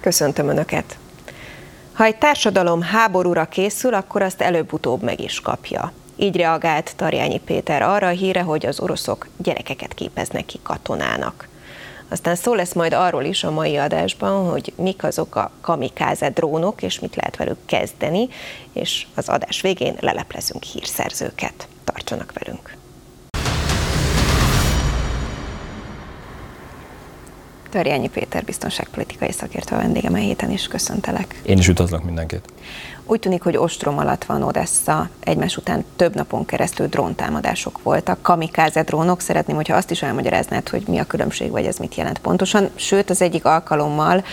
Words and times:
Köszöntöm 0.00 0.48
Önöket! 0.48 0.98
Ha 1.92 2.04
egy 2.04 2.16
társadalom 2.16 2.82
háborúra 2.82 3.44
készül, 3.44 3.94
akkor 3.94 4.22
azt 4.22 4.40
előbb-utóbb 4.40 5.02
meg 5.02 5.20
is 5.20 5.40
kapja. 5.40 5.92
Így 6.16 6.36
reagált 6.36 6.92
Tarjányi 6.96 7.38
Péter 7.38 7.82
arra 7.82 8.06
a 8.06 8.10
híre, 8.10 8.40
hogy 8.40 8.66
az 8.66 8.80
oroszok 8.80 9.26
gyerekeket 9.36 9.94
képeznek 9.94 10.46
ki 10.46 10.58
katonának. 10.62 11.48
Aztán 12.08 12.36
szó 12.36 12.54
lesz 12.54 12.72
majd 12.72 12.92
arról 12.92 13.24
is 13.24 13.44
a 13.44 13.50
mai 13.50 13.76
adásban, 13.76 14.50
hogy 14.50 14.72
mik 14.76 15.04
azok 15.04 15.36
a 15.36 15.50
kamikáze 15.60 16.30
drónok, 16.30 16.82
és 16.82 17.00
mit 17.00 17.16
lehet 17.16 17.36
velük 17.36 17.58
kezdeni, 17.66 18.28
és 18.72 19.06
az 19.14 19.28
adás 19.28 19.60
végén 19.60 19.96
leleplezünk 20.00 20.62
hírszerzőket. 20.62 21.68
Tartsanak 21.84 22.32
velünk! 22.38 22.79
Törjányi 27.70 28.08
Péter 28.08 28.44
biztonságpolitikai 28.44 29.32
szakértő 29.32 29.74
a 29.74 29.78
vendégem 29.78 30.12
a 30.12 30.16
héten 30.16 30.50
is 30.50 30.68
köszöntelek. 30.68 31.40
Én 31.42 31.58
is 31.58 31.68
üdvözlök 31.68 32.04
mindenkit. 32.04 32.44
Úgy 33.06 33.20
tűnik, 33.20 33.42
hogy 33.42 33.56
ostrom 33.56 33.98
alatt 33.98 34.24
van 34.24 34.42
Odessa, 34.42 35.08
egymás 35.20 35.56
után 35.56 35.84
több 35.96 36.14
napon 36.14 36.44
keresztül 36.44 36.86
dróntámadások 36.86 37.82
voltak, 37.82 38.22
kamikáze 38.22 38.82
drónok. 38.82 39.20
Szeretném, 39.20 39.56
hogyha 39.56 39.76
azt 39.76 39.90
is 39.90 40.02
elmagyaráznád, 40.02 40.68
hogy 40.68 40.82
mi 40.88 40.98
a 40.98 41.04
különbség, 41.04 41.50
vagy 41.50 41.64
ez 41.64 41.76
mit 41.76 41.94
jelent 41.94 42.18
pontosan. 42.18 42.70
Sőt, 42.74 43.10
az 43.10 43.22
egyik 43.22 43.44
alkalommal 43.44 44.24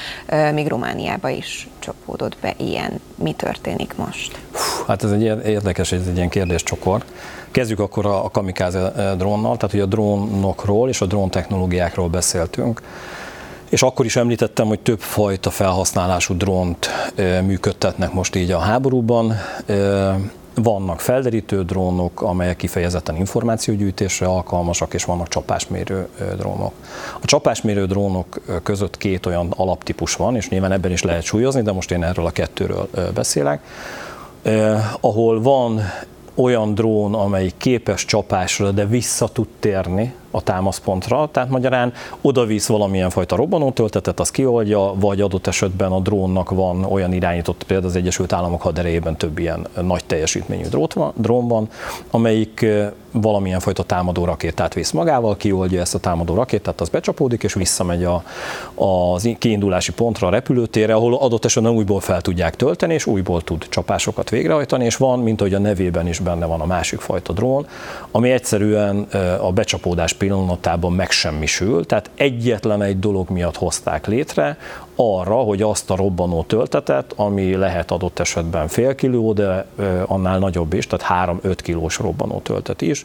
még 0.54 0.68
Romániába 0.68 1.30
is 1.30 1.68
csapódott 1.80 2.38
be 2.41 2.54
ilyen. 2.58 2.99
Mi 3.16 3.32
történik 3.32 3.96
most? 3.96 4.40
Hát 4.88 5.04
ez 5.04 5.12
egy 5.12 5.24
érdekes, 5.24 5.91
ez 5.91 6.08
egy 6.08 6.16
ilyen 6.16 6.30
kérdéscsokor. 6.30 7.04
Kezdjük 7.52 7.80
akkor 7.80 8.05
a, 8.05 8.26
a 8.26 8.30
kamikáze 8.30 9.13
drónnal, 9.18 9.57
tehát 9.57 9.72
hogy 9.72 9.79
a 9.79 9.85
drónokról 9.85 10.90
és 10.90 11.01
a 11.01 11.05
drón 11.05 11.29
technológiákról 11.29 12.07
beszéltünk. 12.10 12.82
És 13.70 13.82
akkor 13.82 14.05
is 14.05 14.15
említettem, 14.15 14.68
hogy 14.68 14.79
több 14.79 14.99
fajta 14.99 15.49
felhasználású 15.49 16.37
drónt 16.37 16.90
működtetnek 17.46 18.13
most 18.13 18.35
így 18.35 18.51
a 18.51 18.60
háborúban. 18.60 19.34
Vannak 20.55 20.99
felderítő 20.99 21.63
drónok, 21.63 22.21
amelyek 22.21 22.55
kifejezetten 22.55 23.15
információgyűjtésre 23.15 24.26
alkalmasak, 24.26 24.93
és 24.93 25.04
vannak 25.04 25.27
csapásmérő 25.27 26.07
drónok. 26.38 26.71
A 27.21 27.26
csapásmérő 27.26 27.85
drónok 27.85 28.41
között 28.63 28.98
két 28.98 29.26
olyan 29.26 29.54
alaptípus 29.55 30.15
van, 30.15 30.35
és 30.35 30.49
nyilván 30.49 30.71
ebben 30.71 30.91
is 30.91 31.04
lehet 31.04 31.23
súlyozni, 31.23 31.62
de 31.62 31.71
most 31.71 31.91
én 31.91 32.04
erről 32.04 32.26
a 32.26 32.32
kettőről 32.32 32.90
beszélek, 33.13 33.62
ahol 34.99 35.41
van 35.41 35.82
olyan 36.35 36.73
drón, 36.73 37.13
amely 37.13 37.51
képes 37.57 38.05
csapásra, 38.05 38.71
de 38.71 38.85
vissza 38.85 39.27
tud 39.27 39.48
térni 39.60 40.13
a 40.31 40.41
támaszpontra, 40.41 41.29
tehát 41.31 41.49
magyarán 41.49 41.93
oda 42.21 42.45
visz 42.45 42.67
valamilyen 42.67 43.09
fajta 43.09 43.35
robbanótöltetet, 43.35 44.20
az 44.20 44.31
kioldja, 44.31 44.93
vagy 44.95 45.21
adott 45.21 45.47
esetben 45.47 45.91
a 45.91 45.99
drónnak 45.99 46.49
van 46.49 46.83
olyan 46.83 47.13
irányított, 47.13 47.63
például 47.63 47.89
az 47.89 47.95
Egyesült 47.95 48.33
Államok 48.33 48.61
haderejében 48.61 49.17
több 49.17 49.39
ilyen 49.39 49.67
nagy 49.81 50.05
teljesítményű 50.05 50.65
drón 51.15 51.48
van, 51.48 51.70
amelyik 52.11 52.65
valamilyen 53.11 53.59
fajta 53.59 53.83
támadó 53.83 54.25
rakétát 54.25 54.73
visz 54.73 54.91
magával, 54.91 55.37
kioldja 55.37 55.81
ezt 55.81 55.95
a 55.95 55.99
támadó 55.99 56.33
rakétát, 56.33 56.81
az 56.81 56.89
becsapódik, 56.89 57.43
és 57.43 57.53
visszamegy 57.53 58.03
a, 58.03 58.23
a 58.75 59.20
kiindulási 59.37 59.91
pontra, 59.91 60.27
a 60.27 60.29
repülőtérre, 60.29 60.93
ahol 60.93 61.15
adott 61.15 61.45
esetben 61.45 61.71
újból 61.71 61.99
fel 61.99 62.21
tudják 62.21 62.55
tölteni, 62.55 62.93
és 62.93 63.05
újból 63.05 63.41
tud 63.41 63.65
csapásokat 63.70 64.29
végrehajtani, 64.29 64.85
és 64.85 64.95
van, 64.95 65.19
mint 65.19 65.39
ahogy 65.39 65.53
a 65.53 65.59
nevében 65.59 66.07
is 66.07 66.19
benne 66.19 66.45
van 66.45 66.61
a 66.61 66.66
másik 66.66 67.00
fajta 67.00 67.33
drón, 67.33 67.67
ami 68.11 68.31
egyszerűen 68.31 69.07
a 69.41 69.51
becsapódás 69.51 70.13
pillanatában 70.18 70.94
megsemmisül, 70.94 71.85
tehát 71.85 72.09
egyetlen 72.16 72.81
egy 72.81 73.00
dolog 73.00 73.29
miatt 73.29 73.57
hozták 73.57 74.07
létre, 74.07 74.57
arra, 74.95 75.35
hogy 75.35 75.61
azt 75.61 75.89
a 75.89 75.95
robbanó 75.95 76.44
töltetet, 76.44 77.13
ami 77.16 77.55
lehet 77.55 77.91
adott 77.91 78.19
esetben 78.19 78.67
fél 78.67 78.95
kiló, 78.95 79.33
de 79.33 79.66
annál 80.05 80.39
nagyobb 80.39 80.73
is, 80.73 80.88
tehát 80.88 81.29
3-5 81.44 81.57
kilós 81.63 81.97
robbanó 81.97 82.39
töltet 82.39 82.81
is, 82.81 83.03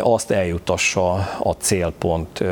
azt 0.00 0.30
eljutassa 0.30 1.12
a 1.38 1.52
célpont 1.58 2.44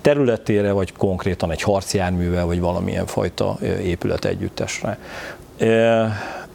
területére, 0.00 0.72
vagy 0.72 0.92
konkrétan 0.92 1.50
egy 1.50 1.62
harcjárművel, 1.62 2.46
vagy 2.46 2.60
valamilyen 2.60 3.06
fajta 3.06 3.58
épület 3.82 4.24
együttesre. 4.24 4.98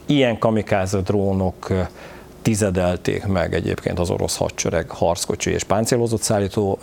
Ilyen 0.06 0.38
kamikáze 0.38 1.00
drónok 1.00 1.72
tizedelték 2.42 3.26
meg 3.26 3.54
egyébként 3.54 3.98
az 3.98 4.10
orosz 4.10 4.36
hadsereg 4.36 4.90
harckocsi 4.90 5.50
és 5.50 5.64
páncélozott 5.64 6.22
szállító 6.22 6.78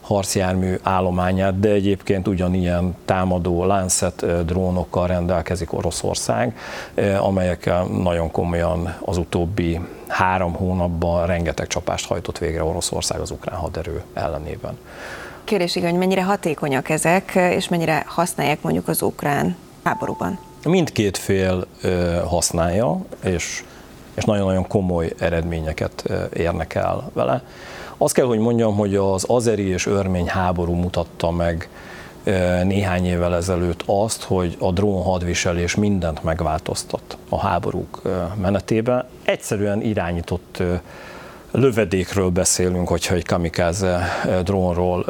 harcjármű 0.00 0.74
állományát, 0.82 1.60
de 1.60 1.68
egyébként 1.68 2.28
ugyanilyen 2.28 2.96
támadó 3.04 3.64
Lancet 3.64 4.44
drónokkal 4.44 5.06
rendelkezik 5.06 5.72
Oroszország, 5.72 6.56
amelyekkel 7.18 7.84
nagyon 7.84 8.30
komolyan 8.30 8.94
az 9.00 9.16
utóbbi 9.16 9.80
három 10.08 10.52
hónapban 10.52 11.26
rengeteg 11.26 11.66
csapást 11.66 12.06
hajtott 12.06 12.38
végre 12.38 12.64
Oroszország 12.64 13.20
az 13.20 13.30
ukrán 13.30 13.58
haderő 13.58 14.02
ellenében. 14.14 14.78
Kérdés, 15.44 15.72
hogy 15.72 15.94
mennyire 15.94 16.22
hatékonyak 16.24 16.88
ezek, 16.88 17.32
és 17.34 17.68
mennyire 17.68 18.04
használják 18.06 18.62
mondjuk 18.62 18.88
az 18.88 19.02
ukrán 19.02 19.56
háborúban? 19.82 20.38
Mindkét 20.64 21.16
fél 21.16 21.66
használja, 22.28 23.00
és 23.24 23.64
és 24.14 24.24
nagyon-nagyon 24.24 24.66
komoly 24.66 25.12
eredményeket 25.18 26.10
érnek 26.32 26.74
el 26.74 27.10
vele. 27.12 27.42
Azt 27.96 28.14
kell, 28.14 28.26
hogy 28.26 28.38
mondjam, 28.38 28.76
hogy 28.76 28.94
az 28.94 29.24
azeri 29.28 29.66
és 29.66 29.86
örmény 29.86 30.26
háború 30.28 30.72
mutatta 30.72 31.30
meg 31.30 31.68
néhány 32.64 33.06
évvel 33.06 33.34
ezelőtt 33.34 33.82
azt, 33.86 34.22
hogy 34.22 34.56
a 34.60 34.72
drón 34.72 35.02
hadviselés 35.02 35.74
mindent 35.74 36.22
megváltoztat 36.22 37.16
a 37.28 37.38
háborúk 37.38 38.02
menetében. 38.40 39.04
Egyszerűen 39.24 39.82
irányított 39.82 40.62
lövedékről 41.56 42.28
beszélünk, 42.28 42.88
hogyha 42.88 43.14
egy 43.14 43.24
kamikáze 43.26 44.06
drónról 44.44 45.04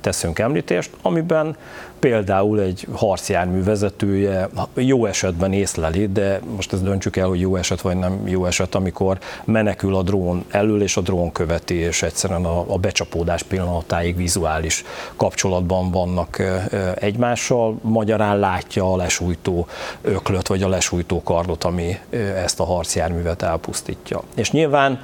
teszünk 0.00 0.38
említést, 0.38 0.90
amiben 1.02 1.56
például 1.98 2.60
egy 2.60 2.86
harcjármű 2.92 3.62
vezetője 3.62 4.48
jó 4.74 5.06
esetben 5.06 5.52
észleli, 5.52 6.06
de 6.06 6.40
most 6.56 6.72
ezt 6.72 6.82
döntsük 6.82 7.16
el, 7.16 7.26
hogy 7.26 7.40
jó 7.40 7.56
eset 7.56 7.80
vagy 7.80 7.96
nem 7.96 8.28
jó 8.28 8.46
eset, 8.46 8.74
amikor 8.74 9.18
menekül 9.44 9.96
a 9.96 10.02
drón 10.02 10.44
elől, 10.50 10.82
és 10.82 10.96
a 10.96 11.00
drón 11.00 11.32
követi, 11.32 11.74
és 11.74 12.02
egyszerűen 12.02 12.44
a, 12.44 12.64
a 12.72 12.78
becsapódás 12.78 13.42
pillanatáig 13.42 14.16
vizuális 14.16 14.84
kapcsolatban 15.16 15.90
vannak 15.90 16.42
egymással, 16.94 17.78
magyarán 17.82 18.38
látja 18.38 18.92
a 18.92 18.96
lesújtó 18.96 19.66
öklöt, 20.02 20.46
vagy 20.46 20.62
a 20.62 20.68
lesújtó 20.68 21.22
kardot, 21.22 21.64
ami 21.64 21.98
ezt 22.44 22.60
a 22.60 22.64
harcjárművet 22.64 23.42
elpusztítja. 23.42 24.22
És 24.34 24.50
nyilván 24.50 25.00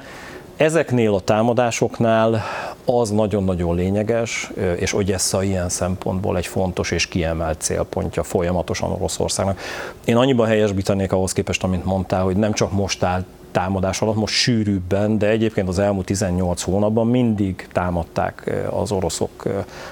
Ezeknél 0.57 1.13
a 1.13 1.19
támadásoknál 1.19 2.43
az 2.85 3.09
nagyon-nagyon 3.09 3.75
lényeges, 3.75 4.51
és 4.75 4.93
Ogyessa 4.93 5.43
ilyen 5.43 5.69
szempontból 5.69 6.37
egy 6.37 6.47
fontos 6.47 6.91
és 6.91 7.07
kiemelt 7.07 7.61
célpontja 7.61 8.23
folyamatosan 8.23 8.91
Oroszországnak. 8.91 9.59
Én 10.05 10.15
annyiban 10.15 10.47
helyesbítenék 10.47 11.11
ahhoz 11.11 11.33
képest, 11.33 11.63
amit 11.63 11.85
mondtál, 11.85 12.23
hogy 12.23 12.35
nem 12.35 12.53
csak 12.53 12.71
most 12.71 13.03
áll 13.03 13.23
támadás 13.51 14.01
alatt, 14.01 14.15
most 14.15 14.33
sűrűbben, 14.33 15.17
de 15.17 15.27
egyébként 15.27 15.67
az 15.67 15.79
elmúlt 15.79 16.05
18 16.05 16.61
hónapban 16.61 17.07
mindig 17.07 17.67
támadták 17.71 18.51
az 18.69 18.91
oroszok 18.91 19.43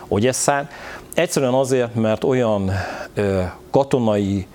Ogyesszát. 0.07 0.71
Egyszerűen 1.13 1.53
azért, 1.53 1.95
mert 1.95 2.23
olyan 2.23 2.71
katonai 3.71 4.47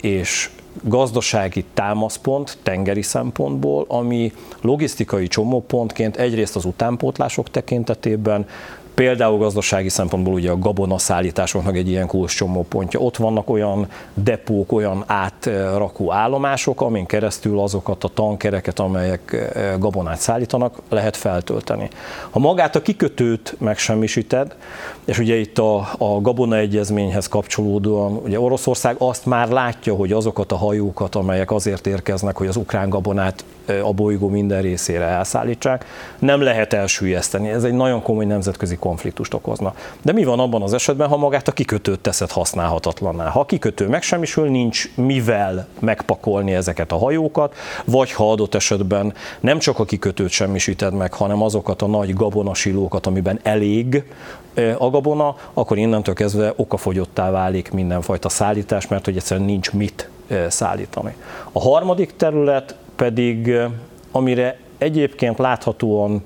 és 0.00 0.50
gazdasági 0.82 1.64
támaszpont 1.74 2.58
tengeri 2.62 3.02
szempontból, 3.02 3.84
ami 3.88 4.32
logisztikai 4.60 5.26
csomópontként 5.26 6.16
egyrészt 6.16 6.56
az 6.56 6.64
utánpótlások 6.64 7.50
tekintetében, 7.50 8.46
Például 8.94 9.38
gazdasági 9.38 9.88
szempontból 9.88 10.32
ugye 10.32 10.50
a 10.50 10.58
gabona 10.58 10.98
szállításoknak 10.98 11.76
egy 11.76 11.88
ilyen 11.88 12.06
kulcs 12.06 12.36
csomópontja. 12.36 13.00
Ott 13.00 13.16
vannak 13.16 13.50
olyan 13.50 13.86
depók, 14.14 14.72
olyan 14.72 15.04
átrakó 15.06 16.12
állomások, 16.12 16.80
amin 16.80 17.06
keresztül 17.06 17.60
azokat 17.60 18.04
a 18.04 18.08
tankereket, 18.08 18.78
amelyek 18.78 19.50
eh, 19.54 19.78
gabonát 19.78 20.18
szállítanak, 20.18 20.78
lehet 20.88 21.16
feltölteni. 21.16 21.88
Ha 22.30 22.38
magát 22.38 22.76
a 22.76 22.82
kikötőt 22.82 23.56
megsemmisíted, 23.58 24.54
és 25.04 25.18
ugye 25.18 25.36
itt 25.36 25.58
a, 25.58 25.88
a 25.98 26.20
Gabona 26.20 26.56
egyezményhez 26.56 27.28
kapcsolódóan, 27.28 28.12
ugye 28.12 28.40
Oroszország 28.40 28.94
azt 28.98 29.26
már 29.26 29.48
látja, 29.48 29.94
hogy 29.94 30.12
azokat 30.12 30.52
a 30.52 30.56
hajókat, 30.56 31.14
amelyek 31.14 31.50
azért 31.50 31.86
érkeznek, 31.86 32.36
hogy 32.36 32.46
az 32.46 32.56
ukrán 32.56 32.88
gabonát 32.88 33.44
a 33.82 33.92
bolygó 33.92 34.28
minden 34.28 34.62
részére 34.62 35.04
elszállítsák, 35.04 35.84
nem 36.18 36.40
lehet 36.40 36.72
elsüllyeszteni. 36.72 37.48
Ez 37.48 37.64
egy 37.64 37.72
nagyon 37.72 38.02
komoly 38.02 38.24
nemzetközi 38.24 38.76
konfliktust 38.82 39.34
okozna. 39.34 39.74
De 40.02 40.12
mi 40.12 40.24
van 40.24 40.38
abban 40.38 40.62
az 40.62 40.72
esetben, 40.72 41.08
ha 41.08 41.16
magát 41.16 41.48
a 41.48 41.52
kikötőt 41.52 42.00
teszed 42.00 42.30
használhatatlanná? 42.30 43.28
Ha 43.28 43.40
a 43.40 43.44
kikötő 43.44 43.88
megsemmisül, 43.88 44.48
nincs 44.48 44.94
mivel 44.94 45.66
megpakolni 45.78 46.54
ezeket 46.54 46.92
a 46.92 46.96
hajókat, 46.96 47.54
vagy 47.84 48.12
ha 48.12 48.30
adott 48.30 48.54
esetben 48.54 49.14
nem 49.40 49.58
csak 49.58 49.78
a 49.78 49.84
kikötőt 49.84 50.30
semmisíted 50.30 50.94
meg, 50.94 51.12
hanem 51.12 51.42
azokat 51.42 51.82
a 51.82 51.86
nagy 51.86 52.14
gabonasilókat, 52.14 53.06
amiben 53.06 53.40
elég 53.42 54.04
a 54.78 54.90
gabona, 54.90 55.36
akkor 55.52 55.78
innentől 55.78 56.14
kezdve 56.14 56.52
okafogyottá 56.56 57.30
válik 57.30 57.70
mindenfajta 57.70 58.28
szállítás, 58.28 58.88
mert 58.88 59.04
hogy 59.04 59.16
egyszerűen 59.16 59.46
nincs 59.46 59.72
mit 59.72 60.08
szállítani. 60.48 61.16
A 61.52 61.60
harmadik 61.60 62.16
terület 62.16 62.76
pedig, 62.96 63.54
amire 64.12 64.58
egyébként 64.78 65.38
láthatóan 65.38 66.22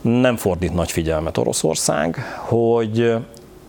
nem 0.00 0.36
fordít 0.36 0.74
nagy 0.74 0.90
figyelmet 0.90 1.36
Oroszország, 1.36 2.16
hogy 2.36 3.14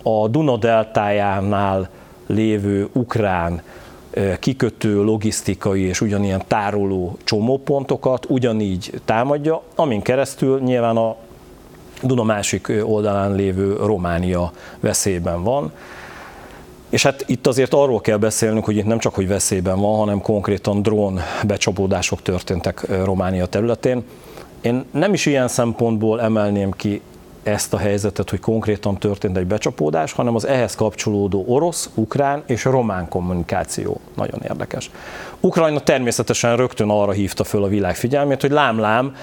a 0.04 0.28
Duna 0.28 0.58
deltájánál 0.58 1.90
lévő 2.28 2.90
ukrán 2.94 3.62
kikötő, 4.40 5.04
logisztikai 5.04 5.82
és 5.82 6.02
ugyanilyen 6.02 6.42
tároló 6.48 7.18
csomópontokat 7.24 8.26
ugyanígy 8.30 9.02
támadja, 9.06 9.62
amin 9.76 10.02
keresztül 10.02 10.60
nyilván 10.60 10.98
a 10.98 11.16
Duna 12.04 12.24
másik 12.24 12.72
oldalán 12.84 13.36
lévő 13.36 13.76
Románia 13.76 14.52
veszélyben 14.80 15.44
van. 15.44 15.72
És 16.90 17.04
hát 17.04 17.24
itt 17.28 17.48
azért 17.48 17.74
arról 17.74 18.02
kell 18.02 18.18
beszélnünk, 18.18 18.66
hogy 18.66 18.76
itt 18.76 18.86
nem 18.86 19.00
csak, 19.00 19.16
hogy 19.16 19.28
veszélyben 19.28 19.80
van, 19.80 19.98
hanem 19.98 20.22
konkrétan 20.22 20.82
drón 20.82 21.20
becsapódások 21.48 22.22
történtek 22.22 23.04
Románia 23.04 23.46
területén. 23.46 24.04
Én 24.62 24.86
nem 24.92 25.14
is 25.14 25.26
ilyen 25.26 25.48
szempontból 25.48 26.22
emelném 26.22 26.72
ki 26.72 27.02
ezt 27.44 27.74
a 27.74 27.78
helyzetet, 27.78 28.30
hogy 28.30 28.40
konkrétan 28.40 28.98
történt 28.98 29.38
egy 29.38 29.46
becsapódás, 29.46 30.12
hanem 30.12 30.36
az 30.36 30.48
ehhez 30.48 30.76
kapcsolódó 30.76 31.44
orosz, 31.48 31.90
ukrán 31.94 32.44
és 32.46 32.64
román 32.64 33.08
kommunikáció 33.10 34.00
nagyon 34.16 34.42
érdekes. 34.44 34.92
Ukrajna 35.40 35.80
természetesen 35.80 36.56
rögtön 36.56 36.90
arra 36.90 37.12
hívta 37.12 37.44
föl 37.44 37.64
a 37.64 37.68
világ 37.68 37.96
figyelmét, 37.96 38.42
hogy 38.42 38.52
lám-lám, 38.52 39.16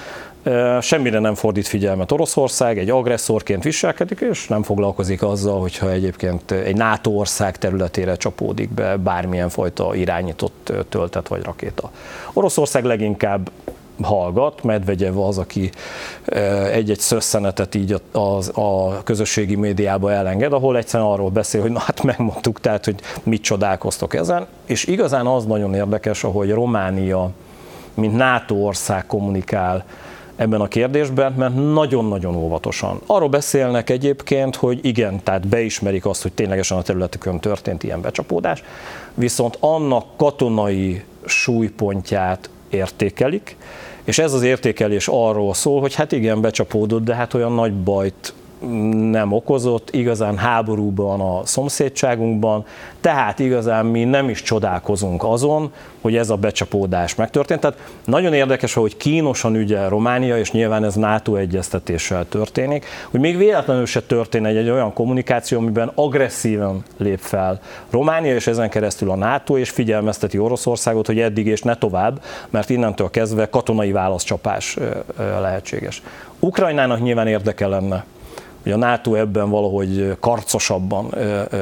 semmire 0.81 1.19
nem 1.19 1.35
fordít 1.35 1.67
figyelmet 1.67 2.13
Oroszország, 2.13 2.79
egy 2.79 2.91
agresszorként 2.91 3.63
viselkedik, 3.63 4.21
és 4.31 4.47
nem 4.47 4.63
foglalkozik 4.63 5.23
azzal, 5.23 5.61
hogyha 5.61 5.91
egyébként 5.91 6.51
egy 6.51 6.77
NATO 6.77 7.11
ország 7.11 7.59
területére 7.59 8.17
csapódik 8.17 8.71
be 8.71 8.97
bármilyen 8.97 9.49
fajta 9.49 9.95
irányított 9.95 10.73
töltet 10.89 11.29
vagy 11.29 11.43
rakéta. 11.43 11.91
Oroszország 12.33 12.85
leginkább 12.85 13.51
hallgat, 14.03 14.63
Medvegyev 14.63 15.19
az, 15.19 15.39
aki 15.39 15.71
egy-egy 16.73 16.99
szösszenetet 16.99 17.75
így 17.75 17.97
a, 18.13 18.19
a, 18.19 18.61
a 18.61 19.03
közösségi 19.03 19.55
médiába 19.55 20.13
elenged, 20.13 20.53
ahol 20.53 20.77
egyszerűen 20.77 21.11
arról 21.11 21.31
beszél, 21.31 21.61
hogy 21.61 21.71
na 21.71 21.79
hát 21.79 22.03
megmondtuk, 22.03 22.61
tehát, 22.61 22.85
hogy 22.85 23.01
mit 23.23 23.43
csodálkoztok 23.43 24.15
ezen, 24.15 24.47
és 24.67 24.85
igazán 24.85 25.27
az 25.27 25.45
nagyon 25.45 25.75
érdekes, 25.75 26.25
ahogy 26.25 26.51
Románia, 26.51 27.31
mint 27.95 28.17
NATO 28.17 28.55
ország 28.55 29.07
kommunikál 29.07 29.85
ebben 30.37 30.61
a 30.61 30.69
kérdésben, 30.69 31.33
mert 31.33 31.55
nagyon-nagyon 31.73 32.37
óvatosan. 32.37 33.01
Arról 33.07 33.29
beszélnek 33.29 33.91
egyébként, 33.91 34.57
hogy 34.57 34.79
igen, 34.83 35.23
tehát 35.23 35.49
beismerik 35.49 36.07
azt, 36.07 36.23
hogy 36.23 36.33
ténylegesen 36.33 36.79
a 36.79 36.83
területükön 36.83 37.41
történt 37.41 37.83
ilyen 37.83 38.01
becsapódás, 38.01 38.63
viszont 39.15 39.57
annak 39.61 40.05
katonai 40.17 41.03
súlypontját 41.25 42.51
értékelik, 42.69 43.57
és 44.09 44.19
ez 44.19 44.33
az 44.33 44.43
értékelés 44.43 45.09
arról 45.09 45.55
szól, 45.55 45.81
hogy 45.81 45.95
hát 45.95 46.13
igen, 46.13 46.41
becsapódott, 46.41 47.05
de 47.05 47.15
hát 47.15 47.35
olyan 47.35 47.53
nagy 47.53 47.73
bajt 47.73 48.33
nem 49.11 49.33
okozott, 49.33 49.91
igazán 49.91 50.37
háborúban 50.37 51.21
a 51.21 51.41
szomszédságunkban, 51.45 52.65
tehát 53.01 53.39
igazán 53.39 53.87
mi 53.87 54.05
nem 54.05 54.29
is 54.29 54.43
csodálkozunk 54.43 55.25
azon, 55.25 55.73
hogy 56.01 56.17
ez 56.17 56.31
a 56.31 56.37
becsapódás 56.37 57.15
megtörtént. 57.15 57.61
Tehát 57.61 57.79
nagyon 58.05 58.33
érdekes, 58.33 58.75
hogy 58.75 58.97
kínosan 58.97 59.57
ügyel 59.57 59.89
Románia, 59.89 60.39
és 60.39 60.53
nyilván 60.53 60.85
ez 60.85 60.95
NATO 60.95 61.35
egyeztetéssel 61.35 62.29
történik, 62.29 62.87
hogy 63.11 63.21
még 63.21 63.37
véletlenül 63.37 63.87
se 63.87 64.03
történ 64.03 64.47
egy, 64.47 64.57
egy 64.57 64.71
olyan 64.71 64.93
kommunikáció, 64.93 65.59
amiben 65.59 65.93
agresszíven 65.95 66.83
lép 66.97 67.19
fel 67.19 67.61
Románia, 67.91 68.35
és 68.35 68.47
ezen 68.47 68.71
keresztül 68.71 69.11
a 69.11 69.17
NATO, 69.17 69.59
és 69.59 69.71
figyelmezteti 69.71 70.39
Oroszországot, 70.39 71.07
hogy 71.07 71.21
eddig 71.21 71.47
és 71.47 71.63
ne 71.63 71.75
tovább, 71.75 72.23
mert 72.51 72.71
innentől 72.71 73.11
kezdve 73.11 73.49
katonai 73.49 73.93
válaszcsapás 73.93 74.77
lehetséges. 75.17 76.03
Ukrajnának 76.39 77.03
nyilván 77.03 77.27
érdeke 77.27 77.67
lenne 77.67 78.05
hogy 78.69 78.83
a 78.83 78.87
NATO 78.87 79.15
ebben 79.15 79.51
valahogy 79.51 80.17
karcosabban 80.21 81.15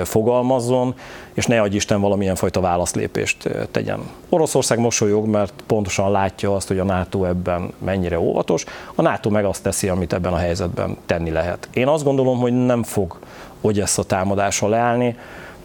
fogalmazzon, 0.05 0.95
és 1.35 1.47
ne 1.47 1.61
adj 1.61 1.77
Isten 1.77 2.01
valamilyen 2.01 2.35
fajta 2.35 2.61
válaszlépést 2.61 3.49
tegyen. 3.71 4.01
Oroszország 4.29 4.79
mosolyog, 4.79 5.27
mert 5.27 5.53
pontosan 5.67 6.11
látja 6.11 6.55
azt, 6.55 6.69
hogy 6.69 6.79
a 6.79 6.85
NATO 6.85 7.25
ebben 7.25 7.73
mennyire 7.79 8.21
óvatos, 8.21 8.65
a 8.95 9.03
NATO 9.03 9.31
meg 9.31 9.45
azt 9.45 9.63
teszi, 9.63 9.89
amit 9.89 10.13
ebben 10.13 10.33
a 10.33 10.37
helyzetben 10.37 10.97
tenni 11.07 11.31
lehet. 11.31 11.69
Én 11.73 11.87
azt 11.87 12.05
gondolom, 12.05 12.39
hogy 12.39 12.53
nem 12.53 12.83
fog 12.83 13.19
a 13.97 14.05
támadása 14.07 14.69
leállni, 14.69 15.17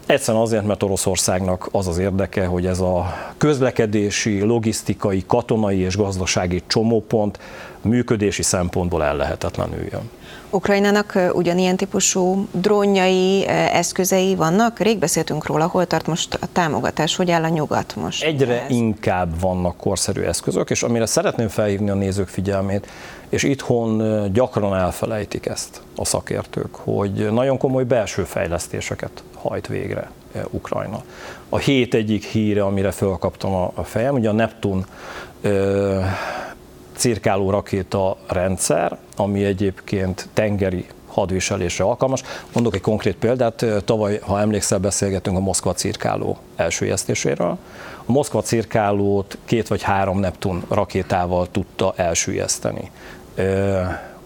Egyszerűen 0.06 0.42
azért, 0.42 0.66
mert 0.66 0.82
Oroszországnak 0.82 1.68
az 1.72 1.86
az 1.86 1.98
érdeke, 1.98 2.46
hogy 2.46 2.66
ez 2.66 2.80
a 2.80 3.14
közlekedési, 3.36 4.40
logisztikai, 4.40 5.24
katonai 5.26 5.78
és 5.78 5.96
gazdasági 5.96 6.62
csomópont 6.66 7.38
működési 7.80 8.42
szempontból 8.42 9.04
ellehetetlenüljön. 9.04 10.10
Ukrajnának 10.54 11.18
ugyanilyen 11.32 11.76
típusú 11.76 12.48
drónjai, 12.50 13.46
eszközei 13.48 14.34
vannak? 14.34 14.78
Rég 14.78 14.98
beszéltünk 14.98 15.46
róla, 15.46 15.66
hol 15.66 15.86
tart 15.86 16.06
most 16.06 16.34
a 16.34 16.46
támogatás, 16.52 17.16
hogy 17.16 17.30
áll 17.30 17.42
a 17.42 17.48
nyugat 17.48 17.96
most? 17.96 18.24
Egyre 18.24 18.62
ez? 18.62 18.70
inkább 18.70 19.40
vannak 19.40 19.76
korszerű 19.76 20.20
eszközök, 20.20 20.70
és 20.70 20.82
amire 20.82 21.06
szeretném 21.06 21.48
felhívni 21.48 21.90
a 21.90 21.94
nézők 21.94 22.28
figyelmét, 22.28 22.86
és 23.28 23.42
itthon 23.42 24.22
gyakran 24.32 24.74
elfelejtik 24.74 25.46
ezt 25.46 25.80
a 25.96 26.04
szakértők, 26.04 26.74
hogy 26.74 27.32
nagyon 27.32 27.58
komoly 27.58 27.84
belső 27.84 28.24
fejlesztéseket 28.24 29.22
hajt 29.34 29.66
végre 29.66 30.10
Ukrajna. 30.50 31.02
A 31.48 31.58
hét 31.58 31.94
egyik 31.94 32.24
híre, 32.24 32.64
amire 32.64 32.90
fölkaptam 32.90 33.54
a 33.74 33.84
fejem, 33.84 34.14
ugye 34.14 34.28
a 34.28 34.32
Neptun 34.32 34.86
cirkáló 36.96 37.50
rakéta 37.50 38.16
rendszer, 38.28 38.98
ami 39.16 39.44
egyébként 39.44 40.28
tengeri 40.32 40.86
hadviselésre 41.06 41.84
alkalmas. 41.84 42.22
Mondok 42.52 42.74
egy 42.74 42.80
konkrét 42.80 43.16
példát, 43.16 43.64
tavaly, 43.84 44.18
ha 44.22 44.40
emlékszel, 44.40 44.78
beszélgetünk 44.78 45.36
a 45.36 45.40
Moszkva 45.40 45.72
cirkáló 45.72 46.38
elsüllyesztéséről. 46.56 47.58
A 48.06 48.12
Moszkva 48.12 48.42
cirkálót 48.42 49.38
két 49.44 49.68
vagy 49.68 49.82
három 49.82 50.18
Neptun 50.18 50.64
rakétával 50.68 51.48
tudta 51.50 51.92
elsüllyeszteni. 51.96 52.90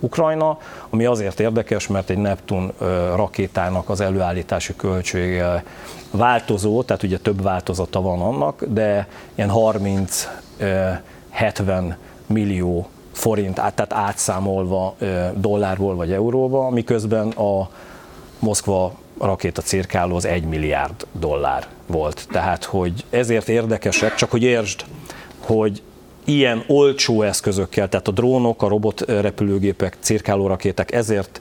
Ukrajna, 0.01 0.59
ami 0.91 1.05
azért 1.05 1.41
érdekes, 1.41 1.87
mert 1.87 2.11
egy 2.11 2.19
Neptun 2.19 2.73
rakétának 3.15 3.89
az 3.89 4.01
előállítási 4.01 4.77
költsége 4.77 5.65
változó, 6.11 6.83
tehát 6.83 7.03
ugye 7.03 7.19
több 7.19 7.43
változata 7.43 8.01
van 8.01 8.21
annak, 8.21 8.65
de 8.65 9.09
ilyen 9.35 9.51
30-70 9.55 11.95
millió 12.27 12.89
forint, 13.13 13.55
tehát 13.55 13.93
átszámolva 13.93 14.97
dollárból 15.35 15.95
vagy 15.95 16.13
euróba, 16.13 16.71
miközben 16.71 17.29
a 17.29 17.69
Moszkva 18.39 18.93
rakéta 19.21 19.63
cirkáló 19.63 20.17
az 20.17 20.25
1 20.25 20.45
milliárd 20.45 21.07
dollár 21.21 21.67
volt. 21.87 22.27
Tehát, 22.31 22.65
hogy 22.65 23.05
ezért 23.11 23.49
érdekesek, 23.49 24.15
csak 24.15 24.31
hogy 24.31 24.43
értsd, 24.43 24.85
hogy 25.39 25.83
ilyen 26.25 26.65
olcsó 26.67 27.23
eszközökkel, 27.23 27.89
tehát 27.89 28.09
a 28.09 28.11
drónok, 28.11 28.63
a 28.63 28.69
robotrepülőgépek, 28.69 29.97
cirkáló 30.01 30.47
rakéták 30.47 30.93
ezért 30.93 31.41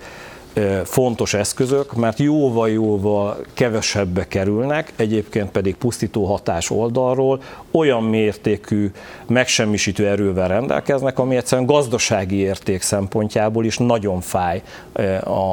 fontos 0.84 1.34
eszközök, 1.34 1.94
mert 1.94 2.20
jóval-jóval 2.20 3.38
kevesebbe 3.54 4.28
kerülnek, 4.28 4.94
egyébként 4.96 5.52
pedig 5.52 5.76
pusztító 5.76 6.26
hatás 6.26 6.70
oldalról 6.70 7.42
olyan 7.72 8.04
mértékű 8.04 8.92
megsemmisítő 9.28 10.08
erővel 10.08 10.48
rendelkeznek, 10.48 11.20
ami 11.20 11.36
egyszerűen 11.36 11.68
gazdasági 11.68 12.36
érték 12.36 12.82
szempontjából 12.82 13.66
is 13.66 13.78
nagyon 13.78 14.22
fáj 14.22 14.62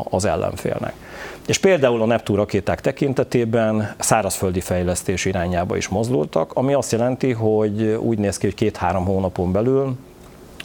az 0.05 0.25
ellenfélnek. 0.25 0.93
És 1.47 1.59
például 1.59 2.03
a 2.03 2.07
Neptun 2.07 2.37
rakéták 2.37 2.81
tekintetében 2.81 3.95
szárazföldi 3.99 4.61
fejlesztés 4.61 5.25
irányába 5.25 5.77
is 5.77 5.89
mozdultak, 5.89 6.53
ami 6.53 6.73
azt 6.73 6.93
jelenti, 6.93 7.33
hogy 7.33 7.83
úgy 7.83 8.19
néz 8.19 8.39
ki, 8.39 8.47
hogy 8.47 8.55
két-három 8.55 9.05
hónapon 9.05 9.53
belül 9.53 9.97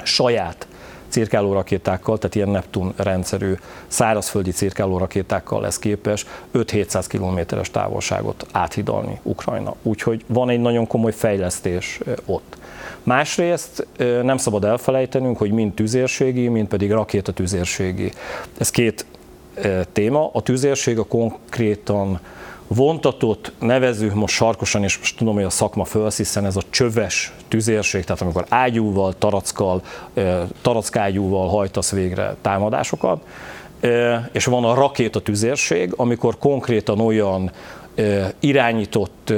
saját 0.04 0.68
cirkáló 1.18 1.54
rakétákkal, 1.54 2.18
tehát 2.18 2.36
ilyen 2.36 2.50
Neptun 2.50 2.94
rendszerű 2.96 3.54
szárazföldi 3.88 4.52
cirkáló 4.52 4.98
rakétákkal 4.98 5.62
lesz 5.62 5.80
képes 5.80 6.26
5-700 6.54 7.06
kilométeres 7.08 7.72
távolságot 7.72 8.46
áthidalni 8.52 9.20
Ukrajna. 9.24 9.76
Úgyhogy 9.82 10.24
van 10.28 10.50
egy 10.50 10.60
nagyon 10.60 10.88
komoly 10.88 11.12
fejlesztés 11.12 12.00
ott. 12.26 12.58
Másrészt 13.04 13.88
nem 14.24 14.38
szabad 14.38 14.64
elfelejtenünk, 14.64 15.38
hogy 15.38 15.52
mind 15.52 15.74
tüzérségi, 15.74 16.48
mind 16.48 16.68
pedig 16.68 16.92
rakétatüzérségi. 16.92 18.12
Ez 18.58 18.70
két 18.70 19.06
téma. 19.92 20.30
A 20.34 20.42
tüzérség 20.42 21.00
a 21.00 21.04
konkrétan 21.04 22.20
vontatott, 22.68 23.52
nevező 23.60 24.12
most 24.14 24.36
sarkosan, 24.36 24.84
és 24.84 24.98
most 24.98 25.18
tudom, 25.18 25.34
hogy 25.34 25.44
a 25.44 25.50
szakma 25.50 25.86
fölsz, 25.86 26.18
hiszen 26.18 26.46
ez 26.46 26.56
a 26.56 26.62
csöves 26.70 27.34
tüzérség, 27.48 28.04
tehát 28.04 28.22
amikor 28.22 28.46
ágyúval, 28.50 29.14
tarackkal, 29.18 29.82
tarackágyúval 30.62 31.48
hajtasz 31.48 31.92
végre 31.92 32.36
támadásokat, 32.42 33.22
és 34.32 34.46
van 34.46 34.64
a 34.64 34.74
rakéta 34.74 35.20
tüzérség, 35.20 35.94
amikor 35.96 36.38
konkrétan 36.38 37.00
olyan 37.00 37.52
irányított 38.40 39.34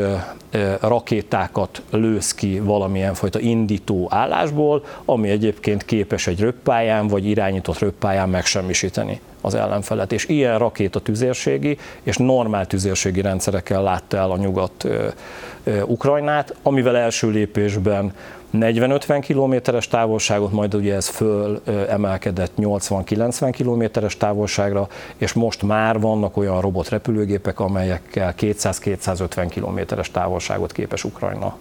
rakétákat 0.82 1.82
lősz 1.90 2.34
ki 2.34 2.60
valamilyen 2.60 3.14
fajta 3.14 3.40
indító 3.40 4.08
állásból, 4.12 4.84
ami 5.06 5.30
egyébként 5.30 5.86
képes 5.86 6.28
egy 6.28 6.40
röppályán 6.40 7.08
vagy 7.08 7.26
irányított 7.26 7.80
röppályán 7.80 8.30
megsemmisíteni 8.30 9.20
az 9.42 9.56
ellenfelet. 9.56 10.12
És 10.12 10.28
ilyen 10.28 10.58
rakéta 10.58 11.00
tüzérségi 11.00 11.78
és 12.04 12.18
normál 12.18 12.68
tüzérségi 12.68 13.22
rendszerekkel 13.22 13.84
látta 13.84 14.18
el 14.18 14.32
a 14.32 14.38
nyugat 14.38 14.88
Ukrajnát, 15.86 16.56
amivel 16.64 16.98
első 16.98 17.30
lépésben 17.30 18.14
40-50 18.54 19.20
kilométeres 19.22 19.88
távolságot, 19.88 20.52
majd 20.52 20.76
ugye 20.76 20.96
ez 20.96 21.08
föl 21.08 21.62
emelkedett 21.90 22.52
80-90 22.58 23.50
kilométeres 23.52 24.18
távolságra, 24.18 24.88
és 25.18 25.34
most 25.34 25.62
már 25.64 26.00
vannak 26.00 26.38
olyan 26.38 26.62
robotrepülőgépek, 26.62 27.60
amelyekkel 27.60 28.34
200-250 28.40 29.48
kilométeres 29.50 30.12
távolságot 30.12 30.72
képes 30.72 31.04
Ukrajna 31.04 31.58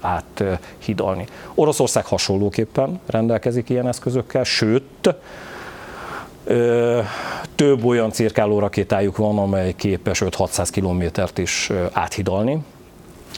áthidalni. 0.00 1.26
Oroszország 1.54 2.04
hasonlóképpen 2.04 3.00
rendelkezik 3.06 3.68
ilyen 3.68 3.88
eszközökkel, 3.88 4.44
sőt, 4.44 5.14
több 7.54 7.84
olyan 7.84 8.10
cirkáló 8.12 8.58
rakétájuk 8.58 9.16
van, 9.16 9.38
amely 9.38 9.72
képes 9.72 10.22
5-600 10.24 10.68
kilométert 10.70 11.38
is 11.38 11.70
áthidalni, 11.92 12.64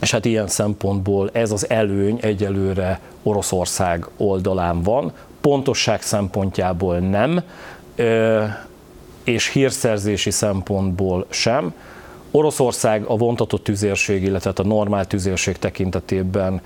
és 0.00 0.10
hát 0.10 0.24
ilyen 0.24 0.48
szempontból 0.48 1.30
ez 1.32 1.50
az 1.50 1.70
előny 1.70 2.18
egyelőre 2.20 3.00
Oroszország 3.22 4.06
oldalán 4.16 4.82
van, 4.82 5.12
pontosság 5.40 6.02
szempontjából 6.02 6.98
nem, 6.98 7.42
és 9.24 9.48
hírszerzési 9.48 10.30
szempontból 10.30 11.26
sem. 11.28 11.74
Oroszország 12.30 13.04
a 13.04 13.16
vontatott 13.16 13.64
tüzérség, 13.64 14.22
illetve 14.22 14.52
a 14.54 14.62
normál 14.62 15.06
tüzérség 15.06 15.56
tekintetében 15.56 16.60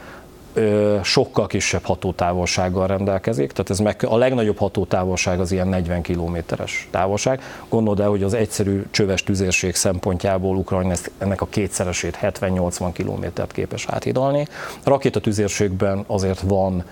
sokkal 1.02 1.46
kisebb 1.46 1.84
hatótávolsággal 1.84 2.86
rendelkezik, 2.86 3.52
tehát 3.52 3.70
ez 3.70 3.78
meg, 3.78 4.04
a 4.08 4.16
legnagyobb 4.16 4.58
hatótávolság 4.58 5.40
az 5.40 5.52
ilyen 5.52 5.68
40 5.68 6.02
kilométeres 6.02 6.88
távolság. 6.90 7.40
Gondold 7.68 8.00
el, 8.00 8.08
hogy 8.08 8.22
az 8.22 8.34
egyszerű 8.34 8.82
csöves 8.90 9.22
tüzérség 9.22 9.74
szempontjából 9.74 10.56
Ukrajna 10.56 10.94
ennek 11.18 11.40
a 11.40 11.46
kétszeresét 11.46 12.18
70-80 12.22 12.90
kilométert 12.92 13.52
képes 13.52 13.86
áthidalni. 13.88 14.46
A 14.84 14.88
rakétatüzérségben 14.88 16.04
azért 16.06 16.40
van 16.40 16.84